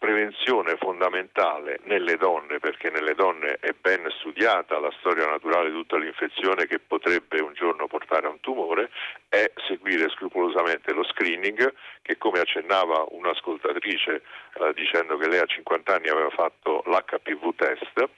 fondamentale 0.98 1.80
nelle 1.84 2.18
donne, 2.18 2.58
perché 2.60 2.90
nelle 2.90 3.14
donne 3.14 3.58
è 3.60 3.74
ben 3.80 4.10
studiata 4.20 4.80
la 4.80 4.92
storia 5.00 5.28
naturale 5.28 5.70
di 5.70 5.76
tutta 5.76 5.98
l'infezione 5.98 6.66
che 6.66 6.80
potrebbe 6.80 7.40
un 7.40 7.54
giorno 7.54 7.88
portare 7.88 8.26
a 8.26 8.32
un 8.32 8.40
tumore, 8.40 8.90
è 9.30 9.52
seguire 9.68 10.10
scrupolosamente 10.10 10.92
lo 10.94 11.04
screening 11.04 11.72
che 12.02 12.18
come 12.18 12.40
accennava 12.40 13.06
un'ascoltatrice 13.10 14.24
uh, 14.56 14.74
dicendo 14.74 15.18
che 15.18 15.28
lei 15.28 15.40
a 15.40 15.46
50 15.46 15.94
anni 15.94 16.10
aveva 16.10 16.32
fatto 16.32 16.82
l'HPV 16.88 17.56
test, 17.56 18.10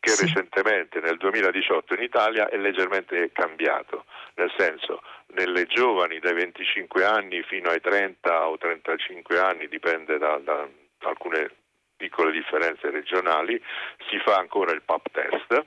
che 0.00 0.10
sì. 0.10 0.26
recentemente 0.26 1.00
nel 1.00 1.16
2018 1.16 1.94
in 1.94 2.02
Italia 2.02 2.48
è 2.48 2.58
leggermente 2.58 3.30
cambiato, 3.32 4.04
nel 4.34 4.52
senso 4.56 5.02
nelle 5.28 5.64
giovani 5.66 6.18
dai 6.18 6.34
25 6.34 7.04
anni 7.04 7.42
fino 7.42 7.70
ai 7.70 7.80
30 7.80 8.48
o 8.48 8.58
35 8.58 9.38
anni, 9.38 9.68
dipende 9.68 10.18
da, 10.18 10.38
da 10.42 10.68
alcune 11.00 11.50
piccole 11.98 12.30
differenze 12.30 12.88
regionali, 12.88 13.62
si 14.08 14.18
fa 14.20 14.36
ancora 14.36 14.72
il 14.72 14.82
PAP 14.82 15.10
test, 15.10 15.66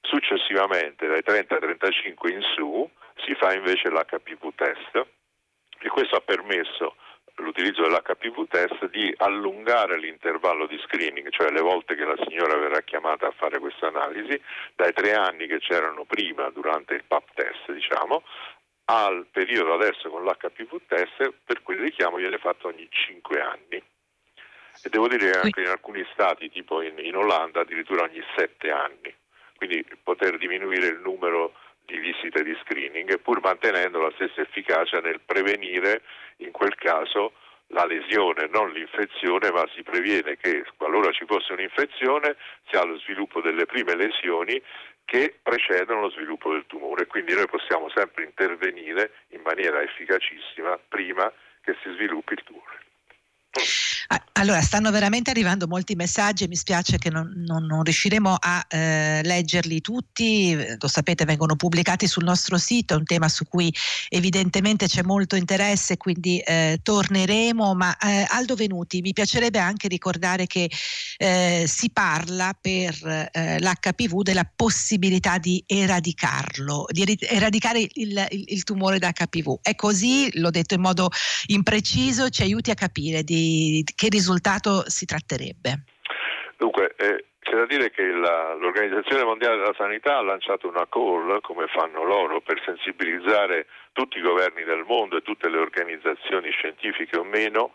successivamente 0.00 1.06
dai 1.06 1.22
30 1.22 1.54
ai 1.54 1.60
35 1.60 2.30
in 2.32 2.40
su 2.56 2.90
si 3.24 3.34
fa 3.34 3.54
invece 3.54 3.88
l'HPV 3.88 4.54
test 4.56 5.06
e 5.78 5.88
questo 5.88 6.16
ha 6.16 6.20
permesso 6.20 6.96
l'utilizzo 7.36 7.82
dell'HPV 7.82 8.46
test 8.48 8.88
di 8.90 9.12
allungare 9.18 9.98
l'intervallo 9.98 10.66
di 10.66 10.78
screening, 10.84 11.30
cioè 11.30 11.50
le 11.50 11.60
volte 11.60 11.94
che 11.94 12.04
la 12.04 12.16
signora 12.26 12.56
verrà 12.56 12.80
chiamata 12.82 13.26
a 13.26 13.32
fare 13.32 13.58
questa 13.58 13.88
analisi, 13.88 14.40
dai 14.76 14.92
tre 14.92 15.14
anni 15.14 15.46
che 15.46 15.58
c'erano 15.58 16.04
prima 16.04 16.50
durante 16.50 16.94
il 16.94 17.04
PAP 17.04 17.24
test, 17.34 17.72
diciamo, 17.72 18.22
al 18.86 19.26
periodo 19.30 19.74
adesso 19.74 20.10
con 20.10 20.24
l'HPV 20.24 20.80
test 20.86 21.32
per 21.44 21.62
cui 21.62 21.74
il 21.74 21.82
richiamo 21.82 22.16
viene 22.16 22.38
fatto 22.38 22.68
ogni 22.68 22.86
cinque 22.90 23.40
anni. 23.40 23.82
E 24.84 24.88
devo 24.88 25.08
dire 25.08 25.30
che 25.30 25.38
anche 25.38 25.60
in 25.60 25.68
alcuni 25.68 26.04
stati, 26.12 26.50
tipo 26.50 26.82
in, 26.82 26.98
in 26.98 27.16
Olanda, 27.16 27.60
addirittura 27.60 28.02
ogni 28.02 28.22
sette 28.36 28.70
anni. 28.70 29.14
Quindi 29.56 29.84
poter 30.02 30.38
diminuire 30.38 30.86
il 30.86 30.98
numero 30.98 31.54
di 31.84 31.98
visite 31.98 32.42
di 32.42 32.56
screening, 32.62 33.20
pur 33.20 33.40
mantenendo 33.40 34.00
la 34.00 34.12
stessa 34.14 34.40
efficacia 34.40 35.00
nel 35.00 35.20
prevenire 35.20 36.02
in 36.38 36.50
quel 36.50 36.74
caso 36.74 37.32
la 37.68 37.84
lesione, 37.86 38.48
non 38.52 38.70
l'infezione, 38.70 39.50
ma 39.50 39.64
si 39.74 39.82
previene 39.82 40.36
che 40.36 40.64
qualora 40.76 41.10
ci 41.12 41.24
fosse 41.26 41.52
un'infezione 41.52 42.36
si 42.68 42.76
ha 42.76 42.84
lo 42.84 42.98
sviluppo 42.98 43.40
delle 43.40 43.66
prime 43.66 43.94
lesioni 43.94 44.60
che 45.04 45.38
precedono 45.42 46.02
lo 46.02 46.10
sviluppo 46.10 46.52
del 46.52 46.66
tumore. 46.66 47.06
Quindi 47.06 47.34
noi 47.34 47.46
possiamo 47.46 47.88
sempre 47.94 48.24
intervenire 48.24 49.12
in 49.28 49.40
maniera 49.42 49.82
efficacissima 49.82 50.78
prima 50.88 51.32
che 51.62 51.76
si 51.82 51.90
sviluppi 51.92 52.34
il 52.34 52.42
tumore. 52.44 52.80
Allora, 54.32 54.60
stanno 54.60 54.90
veramente 54.90 55.30
arrivando 55.30 55.66
molti 55.68 55.94
messaggi, 55.94 56.48
mi 56.48 56.56
spiace 56.56 56.98
che 56.98 57.10
non, 57.10 57.32
non, 57.36 57.64
non 57.64 57.82
riusciremo 57.82 58.36
a 58.38 58.64
eh, 58.68 59.20
leggerli 59.22 59.80
tutti, 59.80 60.56
lo 60.78 60.88
sapete 60.88 61.24
vengono 61.24 61.54
pubblicati 61.54 62.06
sul 62.06 62.24
nostro 62.24 62.58
sito, 62.58 62.94
è 62.94 62.96
un 62.96 63.04
tema 63.04 63.28
su 63.28 63.44
cui 63.46 63.72
evidentemente 64.08 64.86
c'è 64.86 65.02
molto 65.02 65.36
interesse, 65.36 65.96
quindi 65.96 66.38
eh, 66.38 66.80
torneremo, 66.82 67.74
ma 67.74 67.96
eh, 67.98 68.26
Aldo 68.28 68.54
Venuti, 68.54 69.00
mi 69.00 69.12
piacerebbe 69.12 69.58
anche 69.58 69.88
ricordare 69.88 70.46
che 70.46 70.70
eh, 71.18 71.64
si 71.68 71.90
parla 71.90 72.56
per 72.58 73.28
eh, 73.32 73.60
l'HPV 73.60 74.22
della 74.22 74.50
possibilità 74.54 75.38
di 75.38 75.62
eradicarlo, 75.66 76.86
di 76.90 77.16
eradicare 77.20 77.80
il, 77.80 77.90
il, 78.30 78.44
il 78.46 78.64
tumore 78.64 78.98
da 78.98 79.12
HPV. 79.12 79.60
È 79.62 79.74
così, 79.74 80.30
l'ho 80.38 80.50
detto 80.50 80.74
in 80.74 80.80
modo 80.80 81.10
impreciso, 81.46 82.28
ci 82.28 82.42
aiuti 82.42 82.70
a 82.70 82.74
capire 82.74 83.22
di 83.22 83.84
che 83.94 84.08
risultato 84.08 84.88
si 84.88 85.04
tratterebbe? 85.04 85.84
Dunque, 86.56 86.94
eh, 86.96 87.24
c'è 87.40 87.56
da 87.56 87.66
dire 87.66 87.90
che 87.90 88.04
la, 88.04 88.54
l'Organizzazione 88.54 89.24
Mondiale 89.24 89.56
della 89.56 89.74
Sanità 89.76 90.18
ha 90.18 90.22
lanciato 90.22 90.68
una 90.68 90.86
call, 90.88 91.40
come 91.40 91.66
fanno 91.66 92.04
loro, 92.04 92.40
per 92.40 92.62
sensibilizzare 92.64 93.66
tutti 93.92 94.18
i 94.18 94.22
governi 94.22 94.62
del 94.64 94.84
mondo 94.86 95.16
e 95.16 95.22
tutte 95.22 95.48
le 95.48 95.58
organizzazioni 95.58 96.50
scientifiche 96.50 97.18
o 97.18 97.24
meno 97.24 97.74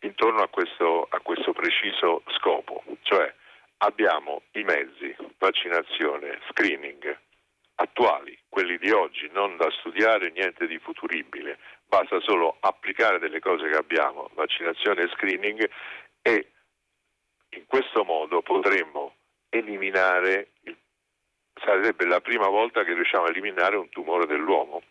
intorno 0.00 0.42
a 0.42 0.48
questo, 0.48 1.06
a 1.10 1.18
questo 1.20 1.52
preciso 1.52 2.22
scopo, 2.38 2.84
cioè 3.02 3.32
abbiamo 3.78 4.42
i 4.52 4.62
mezzi, 4.62 5.14
vaccinazione, 5.38 6.38
screening 6.50 7.18
attuali, 7.76 8.38
quelli 8.48 8.78
di 8.78 8.90
oggi, 8.90 9.28
non 9.32 9.56
da 9.56 9.68
studiare, 9.80 10.30
niente 10.30 10.66
di 10.66 10.78
futuribile, 10.78 11.58
basta 11.94 12.18
solo 12.22 12.56
applicare 12.58 13.20
delle 13.20 13.38
cose 13.38 13.68
che 13.68 13.76
abbiamo, 13.76 14.28
vaccinazione 14.34 15.02
e 15.02 15.08
screening 15.10 15.70
e 16.22 16.50
in 17.50 17.66
questo 17.68 18.02
modo 18.02 18.42
potremmo 18.42 19.14
eliminare, 19.48 20.48
il, 20.62 20.76
sarebbe 21.54 22.04
la 22.06 22.20
prima 22.20 22.48
volta 22.48 22.82
che 22.82 22.94
riusciamo 22.94 23.26
a 23.26 23.28
eliminare 23.28 23.76
un 23.76 23.88
tumore 23.90 24.26
dell'uomo, 24.26 24.82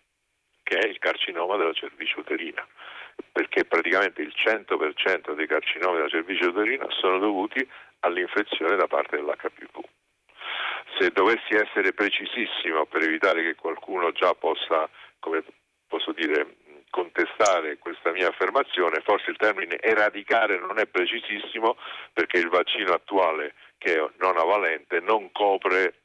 che 0.63 0.77
è 0.77 0.87
il 0.87 0.97
carcinoma 0.97 1.57
della 1.57 1.73
cervice 1.73 2.17
uterina, 2.17 2.65
perché 3.33 3.65
praticamente 3.65 4.21
il 4.21 4.33
100% 4.33 5.33
dei 5.33 5.47
carcinomi 5.47 5.97
della 5.97 6.07
cervice 6.07 6.45
uterina 6.45 6.85
sono 7.01 7.19
dovuti 7.19 7.69
all'infezione 7.99 8.77
da 8.77 8.87
parte 8.87 9.17
dell'HPV. 9.17 9.81
Se 10.99 11.09
dovessi 11.09 11.53
essere 11.53 11.91
precisissimo 11.91 12.85
per 12.85 13.03
evitare 13.03 13.43
che 13.43 13.55
qualcuno 13.55 14.13
già 14.13 14.33
possa, 14.35 14.89
come 15.19 15.43
posso 15.85 16.13
dire, 16.13 16.55
contestare 16.93 17.79
questa 17.79 18.11
mia 18.11 18.27
affermazione, 18.27 19.01
forse 19.01 19.31
il 19.31 19.37
termine 19.37 19.79
eradicare 19.81 20.59
non 20.59 20.77
è 20.77 20.85
precisissimo 20.85 21.75
perché 22.13 22.37
il 22.37 22.49
vaccino 22.49 22.93
attuale 22.93 23.55
che 23.79 23.95
è 23.95 24.09
non 24.19 24.37
avalente 24.37 24.99
non 24.99 25.31
copre, 25.31 25.95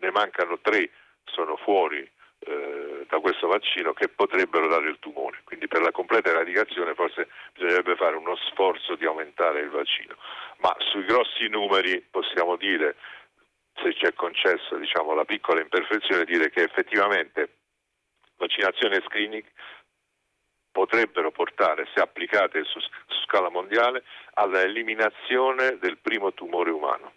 ne 0.00 0.10
mancano 0.10 0.58
tre, 0.58 0.90
sono 1.22 1.56
fuori 1.58 1.98
eh, 2.40 3.06
da 3.08 3.20
questo 3.20 3.46
vaccino 3.46 3.92
che 3.92 4.08
potrebbero 4.08 4.66
dare 4.66 4.88
il 4.88 4.98
tumore. 4.98 5.42
Quindi 5.44 5.68
per 5.68 5.82
la 5.82 5.92
completa 5.92 6.30
eradicazione 6.30 6.94
forse 6.94 7.28
bisognerebbe 7.52 7.94
fare 7.94 8.16
uno 8.16 8.34
sforzo 8.50 8.96
di 8.96 9.06
aumentare 9.06 9.60
il 9.60 9.70
vaccino. 9.70 10.16
Ma 10.58 10.74
sui 10.78 11.04
grossi 11.04 11.46
numeri 11.46 12.04
possiamo 12.10 12.56
dire, 12.56 12.96
se 13.80 13.94
ci 13.94 14.04
è 14.04 14.12
concesso 14.14 14.74
diciamo, 14.78 15.14
la 15.14 15.24
piccola 15.24 15.60
imperfezione, 15.60 16.24
dire 16.24 16.50
che 16.50 16.64
effettivamente 16.64 17.50
vaccinazione 18.36 18.96
e 18.96 19.02
screening 19.06 19.44
potrebbero 20.78 21.32
portare, 21.32 21.88
se 21.92 22.00
applicate 22.00 22.62
su, 22.62 22.78
scala 23.24 23.50
mondiale, 23.50 24.04
all'eliminazione 24.34 25.76
del 25.80 25.98
primo 25.98 26.32
tumore 26.32 26.70
umano 26.70 27.12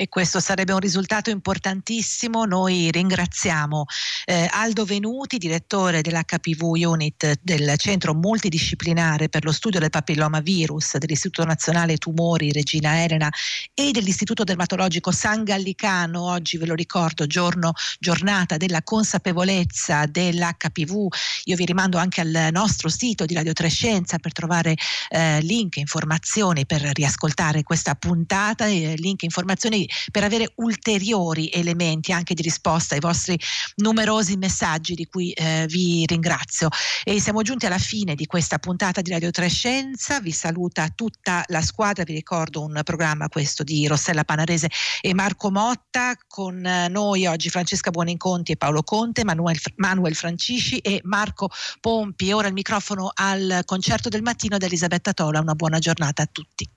e 0.00 0.08
questo 0.08 0.38
sarebbe 0.38 0.72
un 0.72 0.78
risultato 0.78 1.28
importantissimo. 1.28 2.44
Noi 2.44 2.88
ringraziamo 2.88 3.86
eh, 4.26 4.48
Aldo 4.48 4.84
Venuti, 4.84 5.38
direttore 5.38 6.02
dell'HPV 6.02 6.62
Unit 6.86 7.40
del 7.42 7.74
Centro 7.78 8.14
Multidisciplinare 8.14 9.28
per 9.28 9.44
lo 9.44 9.50
studio 9.50 9.80
del 9.80 9.90
papillomavirus 9.90 10.98
dell'Istituto 10.98 11.44
Nazionale 11.44 11.96
Tumori 11.96 12.52
Regina 12.52 13.02
Elena 13.02 13.28
e 13.74 13.90
dell'Istituto 13.90 14.44
Dermatologico 14.44 15.10
San 15.10 15.42
Gallicano. 15.42 16.30
Oggi 16.30 16.58
ve 16.58 16.66
lo 16.66 16.74
ricordo, 16.74 17.26
giorno, 17.26 17.72
giornata 17.98 18.56
della 18.56 18.84
consapevolezza 18.84 20.06
dell'HPV. 20.06 21.08
Io 21.46 21.56
vi 21.56 21.64
rimando 21.64 21.98
anche 21.98 22.20
al 22.20 22.50
nostro 22.52 22.88
sito 22.88 23.24
di 23.24 23.34
Radio 23.34 23.52
Trescenza 23.52 24.18
per 24.20 24.30
trovare 24.30 24.76
eh, 25.08 25.40
link, 25.40 25.78
informazioni 25.78 26.66
per 26.66 26.82
riascoltare 26.82 27.64
questa 27.64 27.96
puntata, 27.96 28.66
eh, 28.68 28.94
link, 28.96 29.24
informazioni 29.24 29.86
per 30.10 30.24
avere 30.24 30.52
ulteriori 30.56 31.50
elementi 31.52 32.12
anche 32.12 32.34
di 32.34 32.42
risposta 32.42 32.94
ai 32.94 33.00
vostri 33.00 33.38
numerosi 33.76 34.36
messaggi 34.36 34.94
di 34.94 35.06
cui 35.06 35.32
eh, 35.32 35.66
vi 35.68 36.04
ringrazio. 36.06 36.68
E 37.04 37.20
siamo 37.20 37.42
giunti 37.42 37.66
alla 37.66 37.78
fine 37.78 38.14
di 38.14 38.26
questa 38.26 38.58
puntata 38.58 39.00
di 39.00 39.10
Radio 39.10 39.30
Trescenza, 39.30 40.20
vi 40.20 40.32
saluta 40.32 40.88
tutta 40.94 41.42
la 41.48 41.62
squadra, 41.62 42.04
vi 42.04 42.14
ricordo 42.14 42.64
un 42.64 42.80
programma 42.84 43.28
questo 43.28 43.62
di 43.62 43.86
Rossella 43.86 44.24
Panarese 44.24 44.68
e 45.00 45.14
Marco 45.14 45.50
Motta, 45.50 46.14
con 46.26 46.60
noi 46.90 47.26
oggi 47.26 47.48
Francesca 47.50 47.90
Buoninconti 47.90 48.52
e 48.52 48.56
Paolo 48.56 48.82
Conte, 48.82 49.24
Manuel, 49.24 49.58
Manuel 49.76 50.14
Francisci 50.14 50.78
e 50.78 51.00
Marco 51.04 51.50
Pompi. 51.80 52.32
Ora 52.32 52.48
il 52.48 52.52
microfono 52.54 53.10
al 53.14 53.62
concerto 53.64 54.08
del 54.08 54.22
mattino 54.22 54.58
da 54.58 54.66
Elisabetta 54.66 55.12
Tola, 55.12 55.40
una 55.40 55.54
buona 55.54 55.78
giornata 55.78 56.22
a 56.22 56.28
tutti. 56.30 56.68